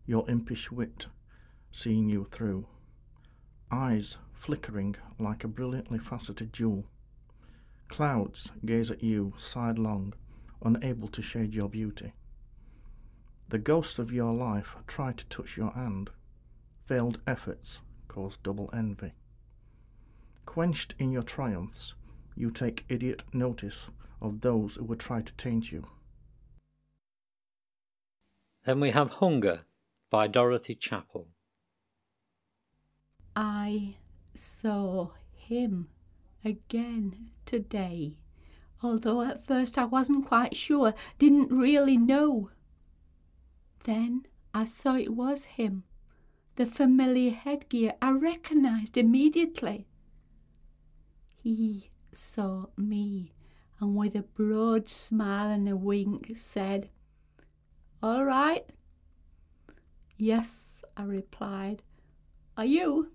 Your 0.06 0.28
impish 0.28 0.70
wit 0.70 1.06
seeing 1.72 2.08
you 2.08 2.24
through, 2.24 2.66
eyes 3.70 4.16
flickering 4.32 4.96
like 5.18 5.44
a 5.44 5.48
brilliantly 5.48 5.98
faceted 5.98 6.52
jewel, 6.52 6.86
Clouds 7.88 8.50
gaze 8.64 8.90
at 8.90 9.02
you 9.02 9.32
sidelong, 9.38 10.12
unable 10.62 11.08
to 11.08 11.22
shade 11.22 11.54
your 11.54 11.68
beauty. 11.68 12.12
The 13.48 13.58
ghosts 13.58 13.98
of 13.98 14.12
your 14.12 14.34
life 14.34 14.76
try 14.86 15.12
to 15.12 15.24
touch 15.26 15.56
your 15.56 15.72
hand. 15.72 16.10
Failed 16.88 17.20
efforts 17.26 17.80
cause 18.08 18.38
double 18.42 18.70
envy. 18.72 19.12
Quenched 20.46 20.94
in 20.98 21.12
your 21.12 21.22
triumphs, 21.22 21.92
you 22.34 22.50
take 22.50 22.86
idiot 22.88 23.24
notice 23.30 23.88
of 24.22 24.40
those 24.40 24.76
who 24.76 24.84
would 24.84 24.98
try 24.98 25.20
to 25.20 25.32
taint 25.34 25.70
you. 25.70 25.84
Then 28.64 28.80
we 28.80 28.88
have 28.92 29.10
Hunger 29.10 29.66
by 30.08 30.28
Dorothy 30.28 30.74
Chapel. 30.74 31.28
I 33.36 33.96
saw 34.34 35.10
him 35.30 35.88
again 36.42 37.32
today, 37.44 38.16
although 38.82 39.20
at 39.20 39.44
first 39.44 39.76
I 39.76 39.84
wasn't 39.84 40.26
quite 40.26 40.56
sure, 40.56 40.94
didn't 41.18 41.52
really 41.52 41.98
know. 41.98 42.48
Then 43.84 44.24
I 44.54 44.64
saw 44.64 44.94
it 44.94 45.12
was 45.12 45.44
him. 45.44 45.84
The 46.58 46.66
familiar 46.66 47.30
headgear 47.30 47.92
I 48.02 48.10
recognized 48.10 48.96
immediately. 48.96 49.86
He 51.36 51.92
saw 52.10 52.66
me 52.76 53.32
and 53.78 53.94
with 53.94 54.16
a 54.16 54.22
broad 54.22 54.88
smile 54.88 55.50
and 55.50 55.68
a 55.68 55.76
wink 55.76 56.32
said, 56.34 56.90
All 58.02 58.24
right. 58.24 58.66
Yes, 60.16 60.82
I 60.96 61.04
replied. 61.04 61.84
Are 62.56 62.64
you? 62.64 63.12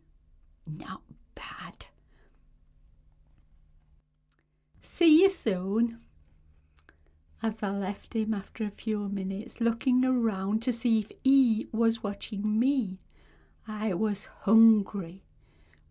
Not 0.65 1.01
bad. 1.35 1.87
See 4.79 5.21
you 5.21 5.29
soon. 5.29 5.99
As 7.41 7.61
I 7.61 7.71
left 7.71 8.15
him 8.15 8.33
after 8.33 8.63
a 8.63 8.69
few 8.69 9.09
minutes, 9.09 9.59
looking 9.59 10.05
around 10.05 10.61
to 10.61 10.71
see 10.71 10.99
if 10.99 11.11
he 11.25 11.67
was 11.73 12.01
watching 12.01 12.57
me, 12.57 12.99
I 13.67 13.93
was 13.93 14.25
hungry 14.41 15.23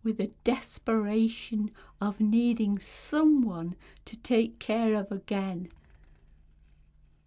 with 0.02 0.18
the 0.18 0.32
desperation 0.44 1.70
of 2.00 2.20
needing 2.20 2.78
someone 2.78 3.76
to 4.04 4.16
take 4.16 4.58
care 4.58 4.94
of 4.94 5.10
again. 5.10 5.68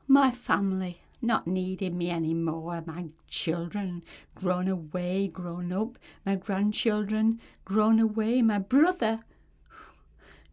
My 0.08 0.32
family 0.32 1.02
not 1.22 1.48
needing 1.48 1.98
me 1.98 2.10
any 2.10 2.34
more, 2.34 2.84
my 2.86 3.06
children 3.28 4.04
grown 4.36 4.68
away, 4.68 5.28
grown 5.28 5.72
up, 5.72 5.98
my 6.26 6.36
grandchildren 6.36 7.40
grown 7.64 8.00
away, 8.00 8.42
my 8.42 8.60
brother 8.60 9.22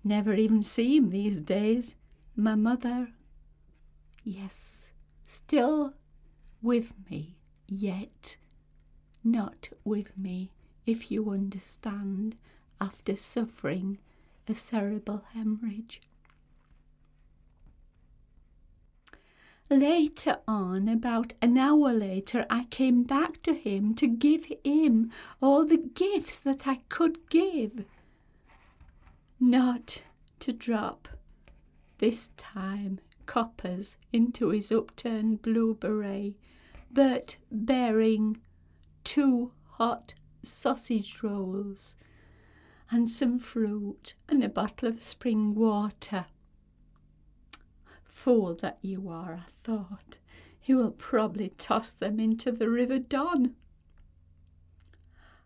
never 0.04 0.32
even 0.34 0.62
see 0.62 0.96
him 0.96 1.10
these 1.10 1.40
days, 1.40 1.94
my 2.34 2.54
mother, 2.54 3.08
yes, 4.24 4.92
still 5.26 5.92
with 6.62 6.94
me, 7.10 7.36
yet 7.68 8.36
not 9.24 9.70
with 9.84 10.16
me 10.16 10.50
if 10.86 11.10
you 11.10 11.30
understand, 11.30 12.36
after 12.80 13.14
suffering 13.14 13.98
a 14.48 14.54
cerebral 14.54 15.24
hemorrhage. 15.32 16.00
Later 19.70 20.38
on, 20.46 20.88
about 20.88 21.32
an 21.40 21.56
hour 21.56 21.92
later, 21.94 22.44
I 22.50 22.64
came 22.64 23.04
back 23.04 23.42
to 23.44 23.54
him 23.54 23.94
to 23.94 24.06
give 24.06 24.46
him 24.64 25.10
all 25.40 25.64
the 25.64 25.78
gifts 25.78 26.38
that 26.40 26.66
I 26.66 26.80
could 26.90 27.30
give. 27.30 27.84
Not 29.40 30.04
to 30.40 30.52
drop, 30.52 31.08
this 31.98 32.28
time, 32.36 33.00
coppers 33.24 33.96
into 34.12 34.50
his 34.50 34.70
upturned 34.70 35.40
blue 35.40 35.74
beret, 35.74 36.34
but 36.92 37.36
bearing 37.50 38.38
two 39.04 39.52
hot 39.72 40.14
sausage 40.42 41.22
rolls, 41.22 41.96
and 42.90 43.08
some 43.08 43.38
fruit, 43.38 44.14
and 44.28 44.42
a 44.42 44.48
bottle 44.48 44.88
of 44.88 45.00
spring 45.00 45.54
water. 45.54 46.26
Fool 48.04 48.54
that 48.56 48.78
you 48.82 49.08
are, 49.08 49.34
I 49.34 49.50
thought. 49.62 50.18
He 50.60 50.74
will 50.74 50.90
probably 50.90 51.48
toss 51.48 51.90
them 51.90 52.20
into 52.20 52.52
the 52.52 52.68
River 52.68 52.98
Don. 52.98 53.54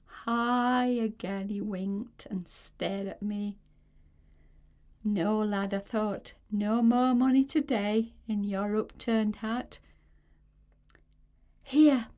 Hi 0.04 0.86
again 0.86 1.48
he 1.48 1.60
winked 1.60 2.26
and 2.26 2.48
stared 2.48 3.06
at 3.06 3.22
me. 3.22 3.58
No, 5.04 5.38
lad, 5.38 5.72
I 5.72 5.78
thought, 5.78 6.34
no 6.50 6.82
more 6.82 7.14
money 7.14 7.44
today 7.44 8.12
in 8.26 8.42
your 8.42 8.74
upturned 8.74 9.36
hat. 9.36 9.78
Here, 11.62 12.08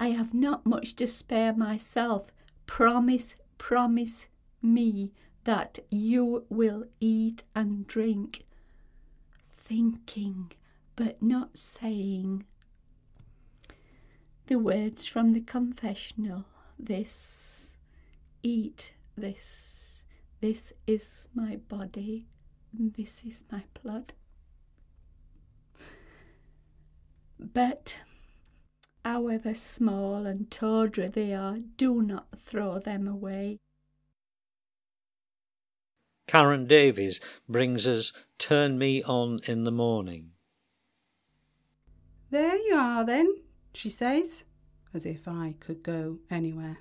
I 0.00 0.08
have 0.08 0.32
not 0.32 0.64
much 0.64 0.96
to 0.96 1.06
spare 1.06 1.52
myself. 1.52 2.28
Promise, 2.64 3.36
promise 3.58 4.28
me 4.62 5.12
that 5.44 5.80
you 5.90 6.46
will 6.48 6.84
eat 7.00 7.44
and 7.54 7.86
drink. 7.86 8.46
Thinking, 9.44 10.52
but 10.96 11.22
not 11.22 11.58
saying. 11.58 12.46
The 14.46 14.58
words 14.58 15.04
from 15.04 15.34
the 15.34 15.42
confessional 15.42 16.46
this, 16.78 17.76
eat 18.42 18.94
this, 19.18 20.04
this 20.40 20.72
is 20.86 21.28
my 21.34 21.56
body, 21.56 22.26
this 22.72 23.22
is 23.22 23.44
my 23.52 23.64
blood. 23.82 24.14
But 27.38 27.98
however 29.04 29.54
small 29.54 30.26
and 30.26 30.50
tawdry 30.50 31.08
they 31.08 31.34
are, 31.34 31.58
do 31.76 32.02
not 32.02 32.26
throw 32.38 32.78
them 32.78 33.06
away. 33.06 33.58
Karen 36.26 36.66
Davies 36.66 37.20
brings 37.48 37.88
us 37.88 38.12
Turn 38.38 38.78
Me 38.78 39.02
On 39.02 39.38
in 39.46 39.64
the 39.64 39.72
Morning. 39.72 40.30
There 42.30 42.56
you 42.56 42.76
are, 42.76 43.04
then, 43.04 43.34
she 43.74 43.90
says, 43.90 44.44
as 44.94 45.04
if 45.04 45.26
I 45.26 45.56
could 45.58 45.82
go 45.82 46.18
anywhere. 46.30 46.78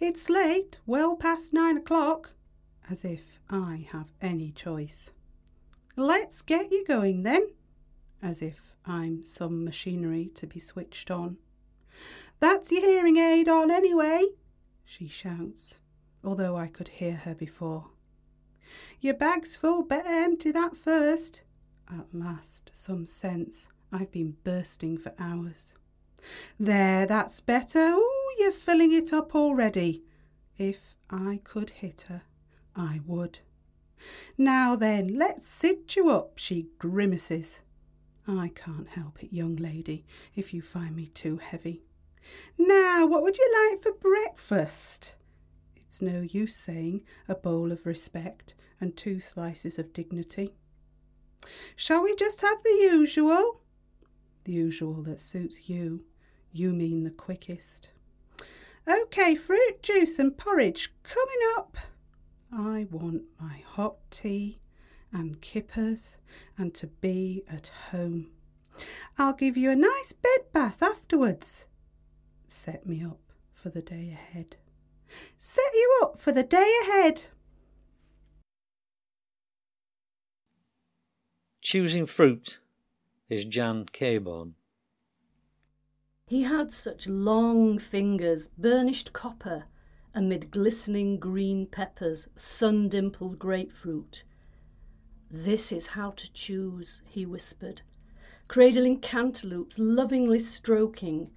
It's 0.00 0.28
late, 0.28 0.80
well 0.86 1.14
past 1.14 1.52
nine 1.52 1.76
o'clock, 1.76 2.32
as 2.90 3.04
if 3.04 3.38
I 3.48 3.86
have 3.92 4.08
any 4.20 4.50
choice. 4.50 5.10
Let's 5.96 6.42
get 6.42 6.72
you 6.72 6.84
going, 6.84 7.22
then, 7.22 7.50
as 8.20 8.42
if 8.42 8.73
I'm 8.86 9.24
some 9.24 9.64
machinery 9.64 10.30
to 10.34 10.46
be 10.46 10.60
switched 10.60 11.10
on. 11.10 11.38
That's 12.40 12.70
your 12.70 12.82
hearing 12.82 13.16
aid 13.16 13.48
on 13.48 13.70
anyway, 13.70 14.24
she 14.84 15.08
shouts, 15.08 15.80
although 16.22 16.56
I 16.56 16.66
could 16.66 16.88
hear 16.88 17.14
her 17.24 17.34
before. 17.34 17.86
Your 19.00 19.14
bag's 19.14 19.56
full, 19.56 19.82
better 19.82 20.08
empty 20.08 20.50
that 20.52 20.76
first. 20.76 21.42
At 21.88 22.06
last, 22.12 22.70
some 22.72 23.06
sense. 23.06 23.68
I've 23.92 24.10
been 24.10 24.36
bursting 24.44 24.98
for 24.98 25.12
hours. 25.18 25.74
There, 26.58 27.06
that's 27.06 27.40
better. 27.40 27.92
Oh, 27.94 28.36
you're 28.38 28.52
filling 28.52 28.92
it 28.92 29.12
up 29.12 29.34
already. 29.34 30.02
If 30.56 30.96
I 31.10 31.40
could 31.44 31.70
hit 31.70 32.06
her, 32.08 32.22
I 32.74 33.00
would. 33.06 33.40
Now 34.36 34.76
then, 34.76 35.18
let's 35.18 35.46
sit 35.46 35.96
you 35.96 36.10
up, 36.10 36.38
she 36.38 36.68
grimaces. 36.78 37.60
I 38.26 38.48
can't 38.54 38.88
help 38.88 39.22
it, 39.22 39.32
young 39.32 39.56
lady, 39.56 40.06
if 40.34 40.54
you 40.54 40.62
find 40.62 40.96
me 40.96 41.06
too 41.06 41.36
heavy. 41.36 41.82
Now, 42.56 43.06
what 43.06 43.22
would 43.22 43.36
you 43.36 43.70
like 43.70 43.82
for 43.82 43.92
breakfast? 43.92 45.16
It's 45.76 46.00
no 46.00 46.22
use 46.22 46.56
saying 46.56 47.02
a 47.28 47.34
bowl 47.34 47.70
of 47.70 47.86
respect 47.86 48.54
and 48.80 48.96
two 48.96 49.20
slices 49.20 49.78
of 49.78 49.92
dignity. 49.92 50.54
Shall 51.76 52.02
we 52.02 52.16
just 52.16 52.40
have 52.40 52.62
the 52.62 52.78
usual? 52.90 53.60
The 54.44 54.52
usual 54.52 55.02
that 55.02 55.20
suits 55.20 55.68
you. 55.68 56.04
You 56.52 56.72
mean 56.72 57.04
the 57.04 57.10
quickest. 57.10 57.90
OK, 58.86 59.34
fruit 59.34 59.82
juice 59.82 60.18
and 60.18 60.36
porridge 60.36 60.94
coming 61.02 61.40
up. 61.56 61.76
I 62.52 62.86
want 62.90 63.22
my 63.40 63.62
hot 63.66 63.96
tea 64.10 64.60
and 65.14 65.40
kippers 65.40 66.18
and 66.58 66.74
to 66.74 66.88
be 66.88 67.44
at 67.48 67.68
home. 67.90 68.32
I'll 69.16 69.32
give 69.32 69.56
you 69.56 69.70
a 69.70 69.76
nice 69.76 70.12
bed 70.12 70.40
bath 70.52 70.82
afterwards. 70.82 71.66
Set 72.46 72.86
me 72.86 73.02
up 73.02 73.20
for 73.52 73.70
the 73.70 73.80
day 73.80 74.10
ahead. 74.12 74.56
Set 75.38 75.72
you 75.72 76.00
up 76.02 76.20
for 76.20 76.32
the 76.32 76.42
day 76.42 76.70
ahead. 76.82 77.22
Choosing 81.62 82.04
fruit 82.04 82.58
is 83.30 83.44
Jan 83.44 83.86
Caborn. 83.86 84.54
He 86.26 86.42
had 86.42 86.72
such 86.72 87.06
long 87.06 87.78
fingers, 87.78 88.48
burnished 88.48 89.12
copper, 89.12 89.64
amid 90.14 90.50
glistening 90.50 91.18
green 91.18 91.66
peppers, 91.66 92.28
sun 92.34 92.88
dimpled 92.88 93.38
grapefruit, 93.38 94.24
This 95.36 95.72
is 95.72 95.88
how 95.88 96.10
to 96.12 96.32
choose, 96.32 97.02
he 97.06 97.26
whispered, 97.26 97.82
cradling 98.46 99.00
cantaloupes, 99.00 99.80
lovingly 99.80 100.38
stroking, 100.38 101.32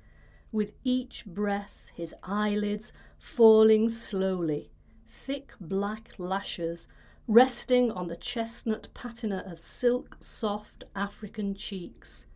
with 0.52 0.74
each 0.84 1.26
breath 1.26 1.90
his 1.96 2.14
eyelids 2.22 2.94
falling 3.18 3.90
slowly, 3.90 4.70
thick 5.08 5.54
black 5.60 6.12
lashes 6.20 6.88
resting 7.28 7.92
on 7.92 8.08
the 8.08 8.16
chestnut 8.16 8.88
patina 8.94 9.44
of 9.48 9.60
silk 9.60 10.18
soft 10.20 10.84
African 10.96 11.56
cheeks. 11.56 12.28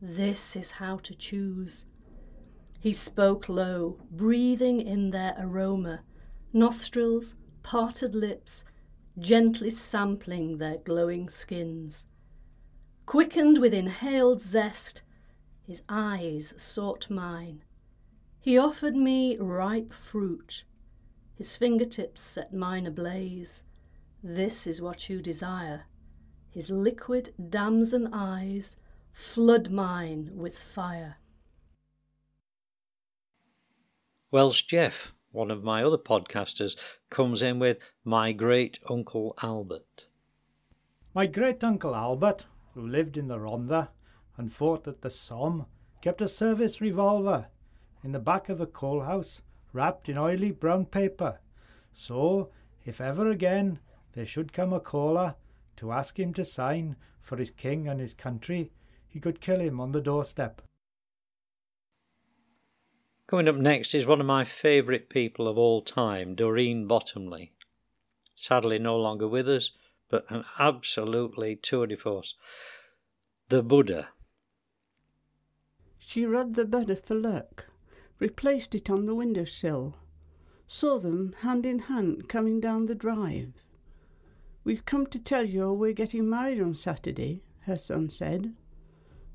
This 0.00 0.56
is 0.56 0.72
how 0.72 0.96
to 0.96 1.14
choose. 1.14 1.86
He 2.80 2.92
spoke 2.92 3.48
low, 3.48 3.98
breathing 4.10 4.80
in 4.80 5.10
their 5.10 5.36
aroma, 5.38 6.02
nostrils, 6.52 7.36
parted 7.62 8.16
lips, 8.16 8.64
gently 9.18 9.70
sampling 9.70 10.58
their 10.58 10.78
glowing 10.78 11.28
skins. 11.28 12.06
Quickened 13.06 13.58
with 13.58 13.74
inhaled 13.74 14.40
zest, 14.40 15.02
his 15.66 15.82
eyes 15.88 16.54
sought 16.56 17.10
mine. 17.10 17.62
He 18.40 18.58
offered 18.58 18.96
me 18.96 19.36
ripe 19.36 19.92
fruit. 19.92 20.64
His 21.34 21.56
fingertips 21.56 22.22
set 22.22 22.52
mine 22.52 22.86
ablaze. 22.86 23.62
This 24.22 24.66
is 24.66 24.80
what 24.80 25.08
you 25.08 25.20
desire. 25.20 25.84
His 26.50 26.70
liquid 26.70 27.34
damson 27.50 28.12
eyes 28.12 28.76
flood 29.12 29.70
mine 29.70 30.30
with 30.34 30.58
fire. 30.58 31.16
Welsh 34.30 34.62
Jeff, 34.62 35.12
one 35.32 35.50
of 35.50 35.64
my 35.64 35.82
other 35.82 35.98
podcasters, 35.98 36.76
comes 37.10 37.42
in 37.42 37.58
with 37.58 37.78
My 38.04 38.32
Great 38.32 38.78
Uncle 38.88 39.34
Albert. 39.42 40.06
My 41.14 41.26
great 41.26 41.64
uncle 41.64 41.94
Albert, 41.94 42.46
who 42.74 42.86
lived 42.86 43.16
in 43.16 43.28
the 43.28 43.38
Rhondda 43.38 43.88
and 44.36 44.52
fought 44.52 44.86
at 44.86 45.02
the 45.02 45.10
Somme, 45.10 45.66
kept 46.00 46.22
a 46.22 46.28
service 46.28 46.80
revolver 46.80 47.48
in 48.02 48.12
the 48.12 48.18
back 48.18 48.48
of 48.48 48.58
the 48.58 48.66
coal 48.66 49.02
house, 49.02 49.42
wrapped 49.72 50.08
in 50.08 50.18
oily 50.18 50.50
brown 50.50 50.86
paper. 50.86 51.38
So, 51.92 52.50
if 52.84 53.00
ever 53.00 53.30
again 53.30 53.78
there 54.14 54.26
should 54.26 54.52
come 54.52 54.72
a 54.72 54.80
caller 54.80 55.36
to 55.76 55.92
ask 55.92 56.18
him 56.18 56.32
to 56.34 56.44
sign 56.44 56.96
for 57.20 57.36
his 57.36 57.50
king 57.50 57.88
and 57.88 58.00
his 58.00 58.14
country, 58.14 58.72
he 59.06 59.20
could 59.20 59.40
kill 59.40 59.60
him 59.60 59.80
on 59.80 59.92
the 59.92 60.00
doorstep. 60.00 60.62
Coming 63.32 63.48
up 63.48 63.56
next 63.56 63.94
is 63.94 64.04
one 64.04 64.20
of 64.20 64.26
my 64.26 64.44
favourite 64.44 65.08
people 65.08 65.48
of 65.48 65.56
all 65.56 65.80
time, 65.80 66.34
Doreen 66.34 66.86
Bottomley. 66.86 67.54
Sadly, 68.36 68.78
no 68.78 68.94
longer 68.98 69.26
with 69.26 69.48
us, 69.48 69.70
but 70.10 70.30
an 70.30 70.44
absolutely 70.58 71.56
tour 71.56 71.86
de 71.86 71.96
force. 71.96 72.34
The 73.48 73.62
Buddha. 73.62 74.10
She 75.98 76.26
rubbed 76.26 76.56
the 76.56 76.66
Buddha 76.66 76.94
for 76.94 77.14
luck, 77.14 77.68
replaced 78.18 78.74
it 78.74 78.90
on 78.90 79.06
the 79.06 79.14
window 79.14 79.46
sill, 79.46 79.96
saw 80.68 80.98
them 80.98 81.34
hand 81.40 81.64
in 81.64 81.78
hand 81.78 82.28
coming 82.28 82.60
down 82.60 82.84
the 82.84 82.94
drive. 82.94 83.54
We've 84.62 84.84
come 84.84 85.06
to 85.06 85.18
tell 85.18 85.46
you 85.46 85.72
we're 85.72 85.94
getting 85.94 86.28
married 86.28 86.60
on 86.60 86.74
Saturday, 86.74 87.40
her 87.60 87.76
son 87.76 88.10
said. 88.10 88.52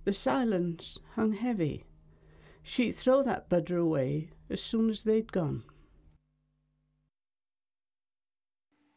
The 0.03 0.13
silence 0.13 0.99
hung 1.15 1.33
heavy. 1.33 1.85
She'd 2.67 2.97
throw 2.97 3.23
that 3.23 3.47
Buddha 3.47 3.77
away 3.77 4.31
as 4.49 4.61
soon 4.61 4.89
as 4.89 5.03
they'd 5.03 5.31
gone. 5.31 5.63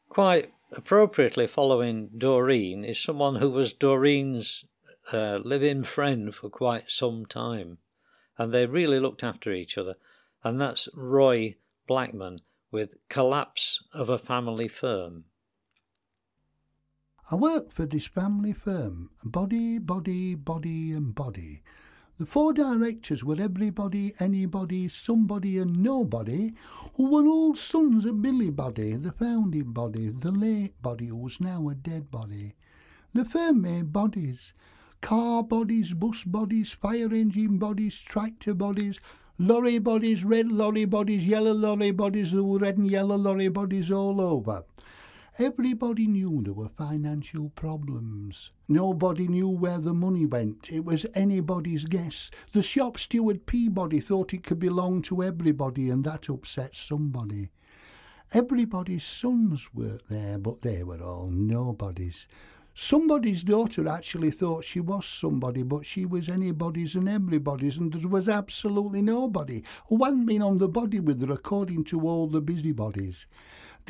Quite 0.09 0.53
appropriately 0.73 1.47
following 1.47 2.11
Doreen 2.19 2.85
is 2.85 2.99
someone 2.99 3.37
who 3.37 3.49
was 3.49 3.73
Doreen's 3.73 4.65
uh, 5.13 5.39
live-in 5.45 5.85
friend 5.85 6.35
for 6.35 6.51
quite 6.51 6.91
some 6.91 7.27
time, 7.27 7.79
and 8.37 8.53
they 8.53 8.67
really 8.67 8.99
looked 8.99 9.23
after 9.23 9.53
each 9.53 9.79
other. 9.79 9.95
And 10.43 10.61
that's 10.61 10.89
Roy 10.93 11.55
Blackman 11.87 12.41
with 12.73 12.97
"Collapse 13.09 13.85
of 13.95 14.11
a 14.11 14.19
Family 14.19 14.67
Firm." 14.67 15.27
I 17.31 17.37
work 17.37 17.71
for 17.71 17.87
this 17.87 18.09
family 18.09 18.53
firm, 18.53 19.11
body, 19.23 19.79
body, 19.79 20.35
body, 20.35 20.91
and 20.91 21.15
body. 21.15 21.63
The 22.21 22.27
four 22.27 22.53
directors 22.53 23.25
were 23.25 23.41
everybody, 23.41 24.13
anybody, 24.21 24.89
somebody, 24.89 25.57
and 25.57 25.83
nobody, 25.83 26.53
who 26.97 27.11
were 27.11 27.27
all 27.27 27.55
sons 27.55 28.05
of 28.05 28.21
Billy 28.21 28.51
Body, 28.51 28.95
the 28.97 29.13
founding 29.13 29.73
body, 29.73 30.11
the 30.11 30.31
late 30.31 30.75
body, 30.83 31.07
who 31.07 31.17
was 31.17 31.41
now 31.41 31.71
a 31.71 31.75
dead 31.75 32.11
body. 32.11 32.57
The 33.15 33.25
firm 33.25 33.63
made 33.63 33.95
bodies 33.95 34.53
car 35.01 35.43
bodies, 35.43 35.95
bus 35.95 36.23
bodies, 36.25 36.75
fire 36.75 37.11
engine 37.11 37.57
bodies, 37.57 37.99
tractor 37.99 38.53
bodies, 38.53 39.01
lorry 39.39 39.79
bodies, 39.79 40.23
red 40.23 40.53
lorry 40.53 40.85
bodies, 40.85 41.27
yellow 41.27 41.53
lorry 41.55 41.91
bodies, 41.91 42.33
there 42.33 42.43
were 42.43 42.59
red 42.59 42.77
and 42.77 42.91
yellow 42.91 43.17
lorry 43.17 43.49
bodies 43.49 43.91
all 43.91 44.21
over. 44.21 44.63
Everybody 45.39 46.09
knew 46.09 46.43
there 46.43 46.53
were 46.53 46.69
financial 46.69 47.51
problems. 47.51 48.51
Nobody 48.69 49.29
knew 49.29 49.49
where 49.49 49.79
the 49.79 49.95
money 49.95 50.27
went. 50.27 50.73
It 50.73 50.85
was 50.85 51.07
anybody's 51.15 51.85
guess. 51.85 52.33
The 52.53 52.65
shop 52.65 52.99
steward 52.99 53.47
Peabody 53.47 54.01
thought 54.01 54.35
it 54.35 54.43
could 54.43 54.59
belong 54.59 55.03
to 55.03 55.23
everybody, 55.23 55.89
and 55.89 56.03
that 56.03 56.29
upset 56.29 56.75
somebody. 56.75 57.51
Everybody's 58.33 59.05
sons 59.05 59.69
worked 59.73 60.09
there, 60.09 60.37
but 60.37 60.63
they 60.63 60.83
were 60.83 61.01
all 61.01 61.29
nobodies. 61.31 62.27
Somebody's 62.75 63.45
daughter 63.45 63.87
actually 63.89 64.31
thought 64.33 64.65
she 64.65 64.81
was 64.81 65.07
somebody, 65.07 65.63
but 65.63 65.87
she 65.87 66.07
was 66.07 66.29
anybody's 66.29 66.97
and 66.97 67.09
everybody's, 67.09 67.77
and 67.77 67.93
there 67.93 68.09
was 68.09 68.29
absolutely 68.29 69.03
nobody 69.03 69.63
hadn't 69.89 70.27
been 70.27 70.43
on 70.43 70.57
the 70.57 70.69
body 70.69 70.99
with 70.99 71.21
her, 71.27 71.33
according 71.33 71.85
to 71.85 72.01
all 72.01 72.27
the 72.27 72.41
busybodies. 72.41 73.27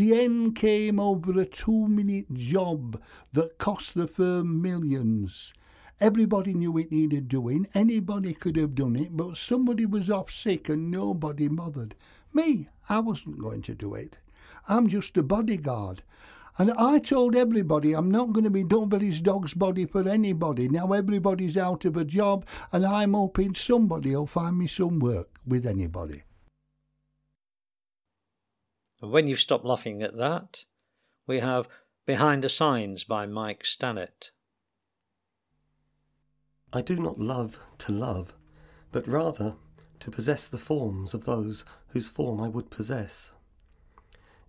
The 0.01 0.19
end 0.19 0.57
came 0.57 0.99
over 0.99 1.39
a 1.39 1.45
two 1.45 1.87
minute 1.87 2.33
job 2.33 2.99
that 3.35 3.59
cost 3.59 3.93
the 3.93 4.07
firm 4.07 4.63
millions. 4.63 5.53
Everybody 6.01 6.55
knew 6.55 6.79
it 6.79 6.91
needed 6.91 7.29
doing, 7.29 7.67
anybody 7.75 8.33
could 8.33 8.57
have 8.57 8.75
done 8.75 8.97
it, 8.97 9.15
but 9.15 9.37
somebody 9.37 9.85
was 9.85 10.09
off 10.09 10.31
sick 10.31 10.71
and 10.71 10.91
nobody 10.91 11.49
bothered. 11.49 11.97
Me, 12.33 12.69
I 12.89 13.01
wasn't 13.01 13.41
going 13.41 13.61
to 13.61 13.75
do 13.75 13.93
it. 13.95 14.17
I'm 14.71 14.89
just 14.89 15.19
a 15.19 15.23
bodyguard. 15.23 16.03
And 16.57 16.71
I 16.79 16.99
told 16.99 17.37
everybody 17.37 17.93
I'm 17.93 18.11
not 18.11 18.33
going 18.33 18.45
to 18.45 18.51
be 18.51 18.65
nobody's 18.65 19.21
dog's 19.21 19.53
body 19.53 19.85
for 19.85 20.09
anybody. 20.09 20.71
Now 20.71 20.95
everybody's 20.95 21.59
out 21.59 21.85
of 21.85 21.99
a 21.99 22.07
job, 22.07 22.47
and 22.73 22.87
I'm 22.87 23.13
hoping 23.13 23.55
somebody 23.55 24.17
will 24.17 24.27
find 24.27 24.57
me 24.57 24.67
some 24.67 24.99
work 24.99 25.29
with 25.47 25.67
anybody. 25.67 26.23
And 29.01 29.11
when 29.11 29.27
you've 29.27 29.41
stopped 29.41 29.65
laughing 29.65 30.03
at 30.03 30.17
that, 30.17 30.65
we 31.27 31.41
have 31.41 31.69
Behind 32.07 32.45
the 32.45 32.49
Signs 32.49 33.05
by 33.05 33.27
Mike 33.27 33.65
Stannett. 33.65 34.31
I 36.73 36.83
do 36.83 36.97
not 36.97 37.19
love 37.19 37.59
to 37.79 37.93
love, 37.93 38.35
but 38.93 39.07
rather 39.07 39.55
to 40.01 40.11
possess 40.11 40.49
the 40.49 40.59
forms 40.59 41.15
of 41.15 41.25
those 41.25 41.65
whose 41.89 42.09
form 42.09 42.41
I 42.41 42.49
would 42.49 42.71
possess. 42.71 43.33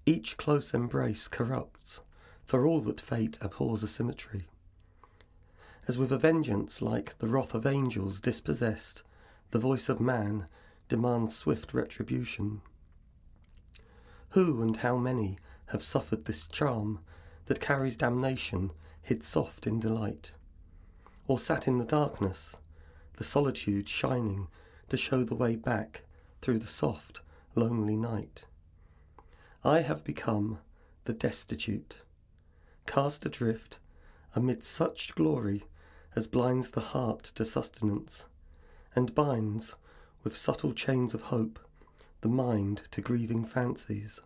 Each 0.05 0.37
close 0.37 0.73
embrace 0.73 1.27
corrupts, 1.27 2.01
for 2.45 2.65
all 2.65 2.79
that 2.81 2.99
fate 2.99 3.37
abhors 3.41 3.83
a 3.83 3.87
symmetry. 3.87 4.47
As 5.87 5.97
with 5.97 6.11
a 6.11 6.17
vengeance 6.17 6.81
like 6.81 7.17
the 7.17 7.27
wrath 7.27 7.53
of 7.53 7.65
angels 7.65 8.21
dispossessed, 8.21 9.03
the 9.51 9.59
voice 9.59 9.89
of 9.89 9.99
man 9.99 10.47
demands 10.87 11.35
swift 11.35 11.73
retribution. 11.73 12.61
Who 14.31 14.61
and 14.61 14.77
how 14.77 14.95
many 14.95 15.37
have 15.67 15.83
suffered 15.83 16.23
this 16.23 16.43
charm 16.43 16.99
that 17.47 17.59
carries 17.59 17.97
damnation 17.97 18.71
hid 19.01 19.23
soft 19.23 19.67
in 19.67 19.81
delight? 19.81 20.31
Or 21.27 21.37
sat 21.37 21.67
in 21.67 21.79
the 21.79 21.85
darkness, 21.85 22.55
the 23.17 23.25
solitude 23.25 23.89
shining 23.89 24.47
to 24.87 24.95
show 24.95 25.25
the 25.25 25.35
way 25.35 25.57
back 25.57 26.03
through 26.41 26.59
the 26.59 26.67
soft, 26.67 27.19
lonely 27.55 27.97
night? 27.97 28.45
I 29.65 29.81
have 29.81 30.05
become 30.05 30.59
the 31.03 31.13
destitute, 31.13 31.97
cast 32.85 33.25
adrift 33.25 33.79
amid 34.33 34.63
such 34.63 35.13
glory 35.13 35.65
as 36.15 36.27
blinds 36.27 36.69
the 36.69 36.79
heart 36.79 37.23
to 37.35 37.43
sustenance, 37.43 38.27
and 38.95 39.13
binds, 39.13 39.75
with 40.23 40.37
subtle 40.37 40.71
chains 40.71 41.13
of 41.13 41.23
hope, 41.23 41.59
the 42.21 42.29
mind 42.29 42.83
to 42.91 43.01
grieving 43.01 43.45
fancies. 43.45 44.19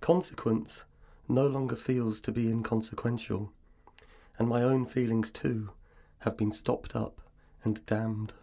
Consequence 0.00 0.84
no 1.28 1.46
longer 1.46 1.76
feels 1.76 2.20
to 2.20 2.30
be 2.30 2.50
inconsequential, 2.50 3.52
and 4.38 4.48
my 4.48 4.62
own 4.62 4.84
feelings 4.84 5.30
too 5.30 5.70
have 6.20 6.36
been 6.36 6.52
stopped 6.52 6.94
up 6.94 7.20
and 7.62 7.84
damned. 7.86 8.34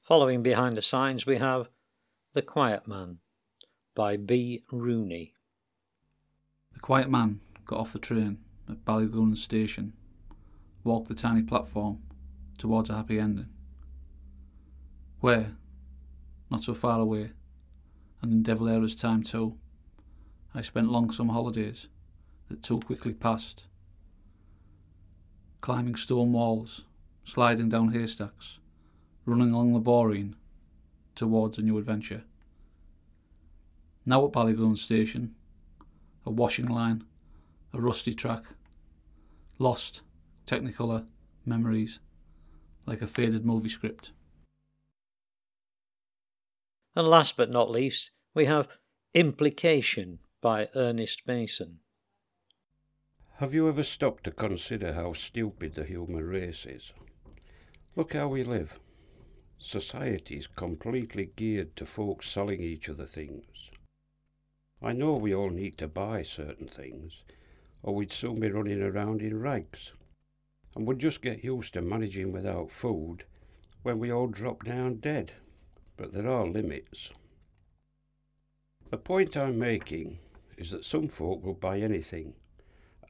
Following 0.00 0.42
behind 0.42 0.76
the 0.76 0.82
signs, 0.82 1.24
we 1.24 1.38
have 1.38 1.68
The 2.34 2.42
Quiet 2.42 2.86
Man 2.86 3.18
by 3.94 4.16
B. 4.16 4.64
Rooney. 4.72 5.34
The 6.72 6.80
quiet 6.80 7.08
man 7.08 7.40
got 7.64 7.78
off 7.78 7.92
the 7.92 8.00
train 8.00 8.38
at 8.68 8.84
Ballygoon 8.84 9.36
station, 9.36 9.92
walked 10.82 11.08
the 11.08 11.14
tiny 11.14 11.42
platform 11.42 12.02
towards 12.58 12.90
a 12.90 12.96
happy 12.96 13.20
ending. 13.20 13.53
Where, 15.24 15.56
not 16.50 16.64
so 16.64 16.74
far 16.74 17.00
away, 17.00 17.30
and 18.20 18.30
in 18.30 18.42
De 18.42 18.54
Valera's 18.54 18.94
time 18.94 19.22
too, 19.22 19.56
I 20.54 20.60
spent 20.60 20.92
long 20.92 21.10
summer 21.10 21.32
holidays 21.32 21.88
that 22.50 22.62
too 22.62 22.80
quickly 22.80 23.14
passed. 23.14 23.64
Climbing 25.62 25.96
stone 25.96 26.34
walls, 26.34 26.84
sliding 27.24 27.70
down 27.70 27.92
haystacks, 27.92 28.58
running 29.24 29.54
along 29.54 29.72
the 29.72 29.80
Boreen 29.80 30.34
towards 31.14 31.56
a 31.56 31.62
new 31.62 31.78
adventure. 31.78 32.24
Now 34.04 34.26
at 34.26 34.32
Ballygoon 34.32 34.76
Station, 34.76 35.34
a 36.26 36.30
washing 36.30 36.66
line, 36.66 37.02
a 37.72 37.80
rusty 37.80 38.12
track, 38.12 38.44
lost, 39.58 40.02
technicolor 40.46 41.06
memories, 41.46 41.98
like 42.84 43.00
a 43.00 43.06
faded 43.06 43.46
movie 43.46 43.70
script. 43.70 44.10
And 46.96 47.08
last 47.08 47.36
but 47.36 47.50
not 47.50 47.70
least, 47.70 48.10
we 48.34 48.46
have 48.46 48.68
Implication 49.14 50.20
by 50.40 50.68
Ernest 50.74 51.22
Mason. 51.26 51.80
Have 53.38 53.52
you 53.52 53.68
ever 53.68 53.82
stopped 53.82 54.24
to 54.24 54.30
consider 54.30 54.92
how 54.92 55.12
stupid 55.12 55.74
the 55.74 55.84
human 55.84 56.24
race 56.24 56.66
is? 56.66 56.92
Look 57.96 58.12
how 58.12 58.28
we 58.28 58.44
live. 58.44 58.78
Society 59.58 60.36
is 60.36 60.46
completely 60.46 61.30
geared 61.34 61.74
to 61.76 61.86
folks 61.86 62.28
selling 62.28 62.60
each 62.60 62.88
other 62.88 63.06
things. 63.06 63.70
I 64.82 64.92
know 64.92 65.14
we 65.14 65.34
all 65.34 65.50
need 65.50 65.78
to 65.78 65.88
buy 65.88 66.22
certain 66.22 66.68
things, 66.68 67.22
or 67.82 67.94
we'd 67.94 68.12
soon 68.12 68.40
be 68.40 68.50
running 68.50 68.82
around 68.82 69.20
in 69.20 69.40
rags, 69.40 69.92
and 70.76 70.86
would 70.86 70.98
just 70.98 71.22
get 71.22 71.42
used 71.42 71.74
to 71.74 71.82
managing 71.82 72.32
without 72.32 72.70
food 72.70 73.24
when 73.82 73.98
we 73.98 74.12
all 74.12 74.26
drop 74.26 74.64
down 74.64 74.96
dead. 74.96 75.32
But 75.96 76.12
there 76.12 76.28
are 76.28 76.46
limits. 76.46 77.10
The 78.90 78.98
point 78.98 79.36
I'm 79.36 79.58
making 79.58 80.18
is 80.56 80.70
that 80.70 80.84
some 80.84 81.08
folk 81.08 81.44
will 81.44 81.54
buy 81.54 81.80
anything, 81.80 82.34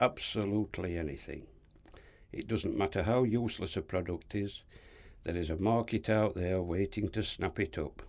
absolutely 0.00 0.96
anything. 0.96 1.46
It 2.32 2.48
doesn't 2.48 2.76
matter 2.76 3.04
how 3.04 3.22
useless 3.22 3.76
a 3.76 3.82
product 3.82 4.34
is, 4.34 4.62
there 5.24 5.36
is 5.36 5.50
a 5.50 5.56
market 5.56 6.08
out 6.08 6.34
there 6.34 6.62
waiting 6.62 7.08
to 7.10 7.22
snap 7.22 7.58
it 7.58 7.78
up. 7.78 8.02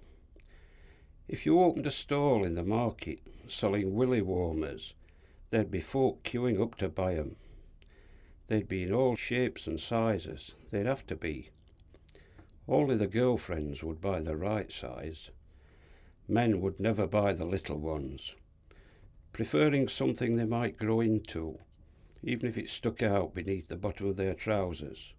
If 1.28 1.46
you 1.46 1.60
opened 1.60 1.88
a 1.88 1.92
stall 1.92 2.44
in 2.44 2.56
the 2.56 2.64
market 2.64 3.20
selling 3.48 3.96
willy 3.96 4.22
warmers, 4.22 4.94
there'd 5.50 5.72
be 5.72 5.80
folk 5.80 6.24
queuing 6.24 6.62
up 6.62 6.76
to 6.76 6.90
buy 6.90 7.16
'em. 7.16 7.38
They'd 8.48 8.68
be 8.68 8.84
in 8.84 8.94
all 8.94 9.16
shapes 9.16 9.66
and 9.68 9.80
sizes, 9.80 10.54
they'd 10.70 10.86
have 10.86 11.08
to 11.08 11.16
be. 11.16 11.50
Only 12.68 12.96
the 12.96 13.08
girlfriends 13.08 13.84
would 13.84 14.02
buy 14.02 14.22
the 14.22 14.36
right 14.36 14.72
size. 14.72 15.30
Men 16.28 16.62
would 16.62 16.80
never 16.80 17.06
buy 17.06 17.34
the 17.34 17.46
little 17.46 17.78
ones, 17.78 18.36
preferring 19.34 19.88
something 19.88 20.36
they 20.36 20.46
might 20.46 20.78
grow 20.78 21.00
into, 21.00 21.60
even 22.24 22.50
if 22.50 22.58
it 22.58 22.70
stuck 22.70 23.04
out 23.04 23.36
beneath 23.36 23.68
the 23.68 23.76
bottom 23.76 24.08
of 24.08 24.18
their 24.18 24.34
trousers. 24.34 25.14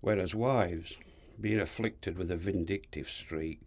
Whereas 0.00 0.34
wives, 0.34 0.96
being 1.40 1.58
afflicted 1.58 2.16
with 2.16 2.30
a 2.30 2.36
vindictive 2.36 3.08
streak, 3.08 3.62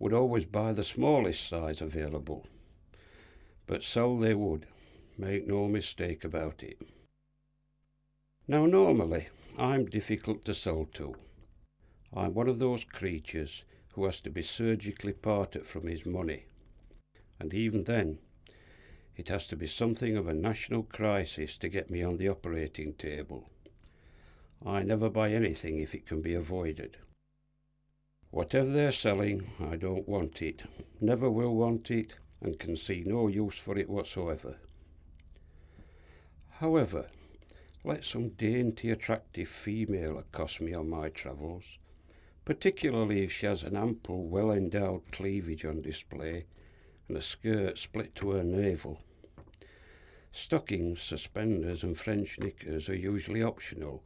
would 0.00 0.12
always 0.12 0.44
buy 0.44 0.72
the 0.72 0.82
smallest 0.82 1.48
size 1.48 1.80
available. 1.80 2.46
But 3.68 3.84
sell 3.84 4.18
they 4.18 4.34
would, 4.34 4.66
make 5.16 5.46
no 5.46 5.68
mistake 5.68 6.24
about 6.24 6.64
it. 6.64 6.78
Now, 8.48 8.66
normally, 8.66 9.28
I'm 9.56 9.86
difficult 9.86 10.44
to 10.46 10.54
sell 10.54 10.88
to. 10.94 11.14
I'm 12.14 12.34
one 12.34 12.48
of 12.48 12.58
those 12.58 12.84
creatures 12.84 13.64
who 13.94 14.04
has 14.04 14.20
to 14.20 14.30
be 14.30 14.42
surgically 14.42 15.12
parted 15.12 15.66
from 15.66 15.86
his 15.86 16.04
money. 16.04 16.44
And 17.38 17.54
even 17.54 17.84
then, 17.84 18.18
it 19.16 19.28
has 19.28 19.46
to 19.48 19.56
be 19.56 19.66
something 19.66 20.16
of 20.16 20.28
a 20.28 20.34
national 20.34 20.84
crisis 20.84 21.58
to 21.58 21.68
get 21.68 21.90
me 21.90 22.02
on 22.02 22.16
the 22.16 22.28
operating 22.28 22.94
table. 22.94 23.50
I 24.64 24.82
never 24.82 25.10
buy 25.10 25.32
anything 25.32 25.78
if 25.78 25.94
it 25.94 26.06
can 26.06 26.22
be 26.22 26.34
avoided. 26.34 26.96
Whatever 28.30 28.70
they're 28.70 28.92
selling, 28.92 29.50
I 29.60 29.76
don't 29.76 30.08
want 30.08 30.40
it, 30.40 30.64
never 31.00 31.30
will 31.30 31.54
want 31.54 31.90
it, 31.90 32.14
and 32.40 32.58
can 32.58 32.76
see 32.76 33.02
no 33.04 33.28
use 33.28 33.56
for 33.56 33.76
it 33.76 33.90
whatsoever. 33.90 34.56
However, 36.58 37.06
let 37.84 38.04
some 38.04 38.30
dainty, 38.30 38.90
attractive 38.90 39.48
female 39.48 40.18
accost 40.18 40.60
me 40.60 40.72
on 40.72 40.88
my 40.88 41.08
travels, 41.08 41.64
particularly 42.44 43.24
if 43.24 43.32
she 43.32 43.46
has 43.46 43.62
an 43.62 43.76
ample, 43.76 44.24
well 44.24 44.50
endowed 44.50 45.02
cleavage 45.12 45.64
on 45.64 45.80
display 45.80 46.44
and 47.08 47.16
a 47.16 47.22
skirt 47.22 47.78
split 47.78 48.14
to 48.16 48.30
her 48.30 48.42
navel. 48.42 48.98
Stockings, 50.32 51.02
suspenders, 51.02 51.82
and 51.82 51.98
French 51.98 52.38
knickers 52.38 52.88
are 52.88 52.96
usually 52.96 53.42
optional, 53.42 54.02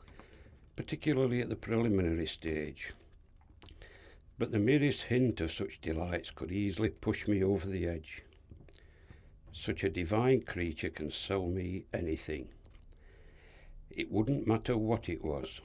particularly 0.75 1.41
at 1.41 1.49
the 1.49 1.57
preliminary 1.57 2.27
stage. 2.27 2.93
But 4.39 4.51
the 4.51 4.59
merest 4.59 5.05
hint 5.05 5.41
of 5.41 5.53
such 5.53 5.81
delights 5.81 6.31
could 6.31 6.53
easily 6.53 6.91
push 6.91 7.27
me 7.27 7.43
over 7.43 7.67
the 7.67 7.87
edge. 7.87 8.23
Such 9.53 9.85
a 9.85 9.89
divine 9.89 10.43
creature 10.43 10.91
can 10.91 11.11
sell 11.11 11.47
me 11.47 11.85
anything. 11.95 12.49
It 13.91 14.13
wouldn't 14.13 14.47
matter 14.47 14.77
what 14.77 15.09
it 15.09 15.25
was. 15.25 15.61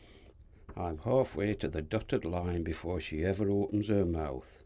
I'm 0.76 1.00
halfway 1.00 1.54
to 1.56 1.68
the 1.68 1.82
dotted 1.82 2.26
line 2.26 2.64
before 2.64 3.02
she 3.02 3.26
ever 3.26 3.50
opens 3.50 3.90
her 3.90 4.06
mouth. 4.06 4.60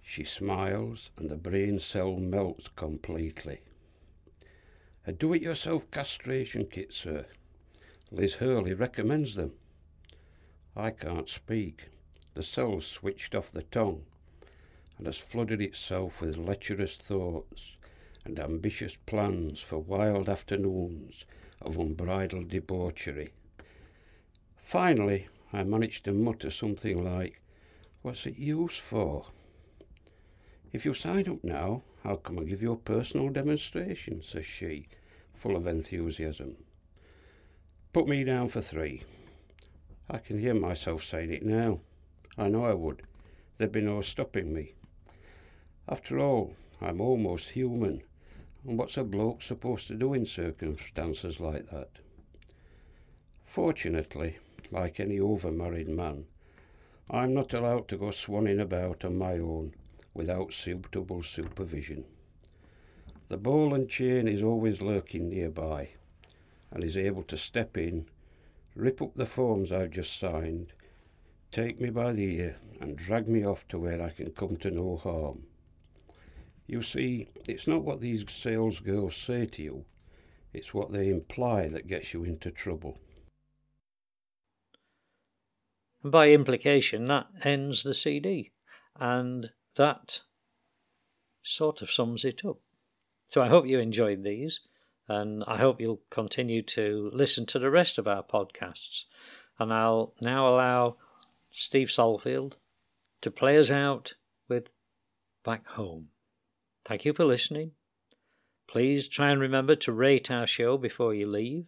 She 0.00 0.24
smiles, 0.24 1.10
and 1.16 1.30
the 1.30 1.36
brain 1.36 1.80
cell 1.80 2.16
melts 2.16 2.68
completely. 2.68 3.60
A 5.06 5.12
do 5.12 5.32
it 5.34 5.42
yourself 5.42 5.90
castration 5.90 6.66
kit, 6.66 6.92
sir. 6.92 7.26
Liz 8.10 8.34
Hurley 8.34 8.74
recommends 8.74 9.34
them. 9.34 9.52
I 10.76 10.90
can't 10.90 11.28
speak. 11.28 11.88
The 12.34 12.42
cell's 12.42 12.86
switched 12.86 13.34
off 13.34 13.52
the 13.52 13.62
tongue 13.62 14.04
and 14.98 15.06
has 15.06 15.18
flooded 15.18 15.60
itself 15.60 16.20
with 16.20 16.36
lecherous 16.36 16.96
thoughts 16.96 17.76
and 18.24 18.38
ambitious 18.38 18.96
plans 19.06 19.60
for 19.60 19.78
wild 19.78 20.28
afternoons 20.28 21.26
of 21.60 21.78
unbridled 21.78 22.48
debauchery. 22.48 23.32
Finally, 24.64 25.28
I 25.52 25.62
managed 25.62 26.06
to 26.06 26.12
mutter 26.12 26.50
something 26.50 27.04
like, 27.04 27.40
What's 28.02 28.26
it 28.26 28.38
used 28.38 28.80
for? 28.80 29.26
If 30.72 30.84
you 30.84 30.94
sign 30.94 31.28
up 31.28 31.44
now, 31.44 31.82
I'll 32.04 32.16
come 32.16 32.38
and 32.38 32.48
give 32.48 32.62
you 32.62 32.72
a 32.72 32.76
personal 32.76 33.28
demonstration, 33.28 34.22
says 34.22 34.46
she, 34.46 34.88
full 35.34 35.54
of 35.54 35.66
enthusiasm. 35.66 36.56
Put 37.92 38.08
me 38.08 38.24
down 38.24 38.48
for 38.48 38.60
three. 38.60 39.04
I 40.10 40.18
can 40.18 40.40
hear 40.40 40.54
myself 40.54 41.04
saying 41.04 41.32
it 41.32 41.44
now. 41.44 41.80
I 42.36 42.48
know 42.48 42.64
I 42.64 42.74
would. 42.74 43.02
There'd 43.56 43.70
be 43.70 43.80
no 43.80 44.00
stopping 44.00 44.52
me. 44.52 44.74
After 45.88 46.18
all, 46.18 46.56
I'm 46.80 47.00
almost 47.00 47.50
human, 47.50 48.02
and 48.66 48.78
what's 48.78 48.96
a 48.96 49.04
bloke 49.04 49.42
supposed 49.42 49.86
to 49.88 49.94
do 49.94 50.14
in 50.14 50.26
circumstances 50.26 51.38
like 51.38 51.70
that? 51.70 52.00
Fortunately, 53.44 54.38
like 54.74 54.98
any 54.98 55.20
over-married 55.20 55.88
man, 55.88 56.26
I'm 57.08 57.32
not 57.32 57.54
allowed 57.54 57.86
to 57.88 57.96
go 57.96 58.06
swanning 58.06 58.60
about 58.60 59.04
on 59.04 59.16
my 59.16 59.38
own 59.38 59.74
without 60.12 60.52
suitable 60.52 61.22
supervision. 61.22 62.04
The 63.28 63.36
ball 63.36 63.72
and 63.72 63.88
chain 63.88 64.26
is 64.26 64.42
always 64.42 64.82
lurking 64.82 65.30
nearby, 65.30 65.90
and 66.70 66.82
is 66.82 66.96
able 66.96 67.22
to 67.24 67.36
step 67.36 67.76
in, 67.76 68.06
rip 68.74 69.00
up 69.00 69.14
the 69.14 69.26
forms 69.26 69.70
I've 69.70 69.90
just 69.90 70.18
signed, 70.18 70.72
take 71.52 71.80
me 71.80 71.90
by 71.90 72.12
the 72.12 72.34
ear, 72.34 72.56
and 72.80 72.96
drag 72.96 73.28
me 73.28 73.46
off 73.46 73.66
to 73.68 73.78
where 73.78 74.02
I 74.02 74.10
can 74.10 74.32
come 74.32 74.56
to 74.56 74.70
no 74.70 74.96
harm. 74.96 75.44
You 76.66 76.82
see, 76.82 77.28
it's 77.46 77.68
not 77.68 77.84
what 77.84 78.00
these 78.00 78.24
sales 78.28 78.80
girls 78.80 79.14
say 79.14 79.46
to 79.46 79.62
you, 79.62 79.84
it's 80.52 80.74
what 80.74 80.92
they 80.92 81.08
imply 81.08 81.68
that 81.68 81.86
gets 81.86 82.12
you 82.12 82.24
into 82.24 82.50
trouble. 82.50 82.98
And 86.04 86.12
by 86.12 86.30
implication, 86.30 87.06
that 87.06 87.26
ends 87.42 87.82
the 87.82 87.94
CD. 87.94 88.52
And 89.00 89.50
that 89.74 90.20
sort 91.42 91.82
of 91.82 91.90
sums 91.90 92.24
it 92.24 92.44
up. 92.44 92.58
So 93.28 93.40
I 93.40 93.48
hope 93.48 93.66
you 93.66 93.80
enjoyed 93.80 94.22
these, 94.22 94.60
and 95.08 95.42
I 95.48 95.56
hope 95.56 95.80
you'll 95.80 96.02
continue 96.10 96.62
to 96.62 97.10
listen 97.12 97.46
to 97.46 97.58
the 97.58 97.70
rest 97.70 97.98
of 97.98 98.06
our 98.06 98.22
podcasts. 98.22 99.04
And 99.58 99.72
I'll 99.72 100.14
now 100.20 100.46
allow 100.46 100.96
Steve 101.50 101.88
Solfield 101.88 102.54
to 103.22 103.30
play 103.30 103.58
us 103.58 103.70
out 103.70 104.14
with 104.48 104.68
Back 105.42 105.66
Home. 105.68 106.08
Thank 106.84 107.06
you 107.06 107.14
for 107.14 107.24
listening. 107.24 107.72
Please 108.68 109.08
try 109.08 109.30
and 109.30 109.40
remember 109.40 109.74
to 109.76 109.92
rate 109.92 110.30
our 110.30 110.46
show 110.46 110.76
before 110.76 111.14
you 111.14 111.26
leave. 111.26 111.64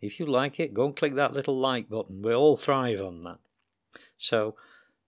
If 0.00 0.20
you 0.20 0.26
like 0.26 0.60
it, 0.60 0.74
go 0.74 0.86
and 0.86 0.96
click 0.96 1.16
that 1.16 1.34
little 1.34 1.58
like 1.58 1.88
button. 1.88 2.22
We 2.22 2.32
all 2.34 2.56
thrive 2.56 3.00
on 3.00 3.24
that. 3.24 3.38
So, 4.24 4.54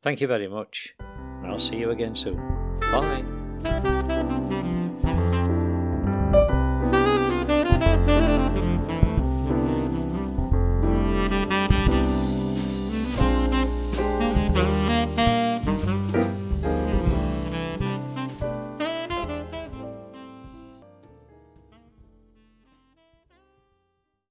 thank 0.03 0.21
you 0.21 0.27
very 0.27 0.47
much, 0.47 0.95
and 0.99 1.47
I'll 1.47 1.59
see 1.59 1.77
you 1.77 1.91
again 1.91 2.15
soon. 2.15 2.37
Bye. 2.81 3.93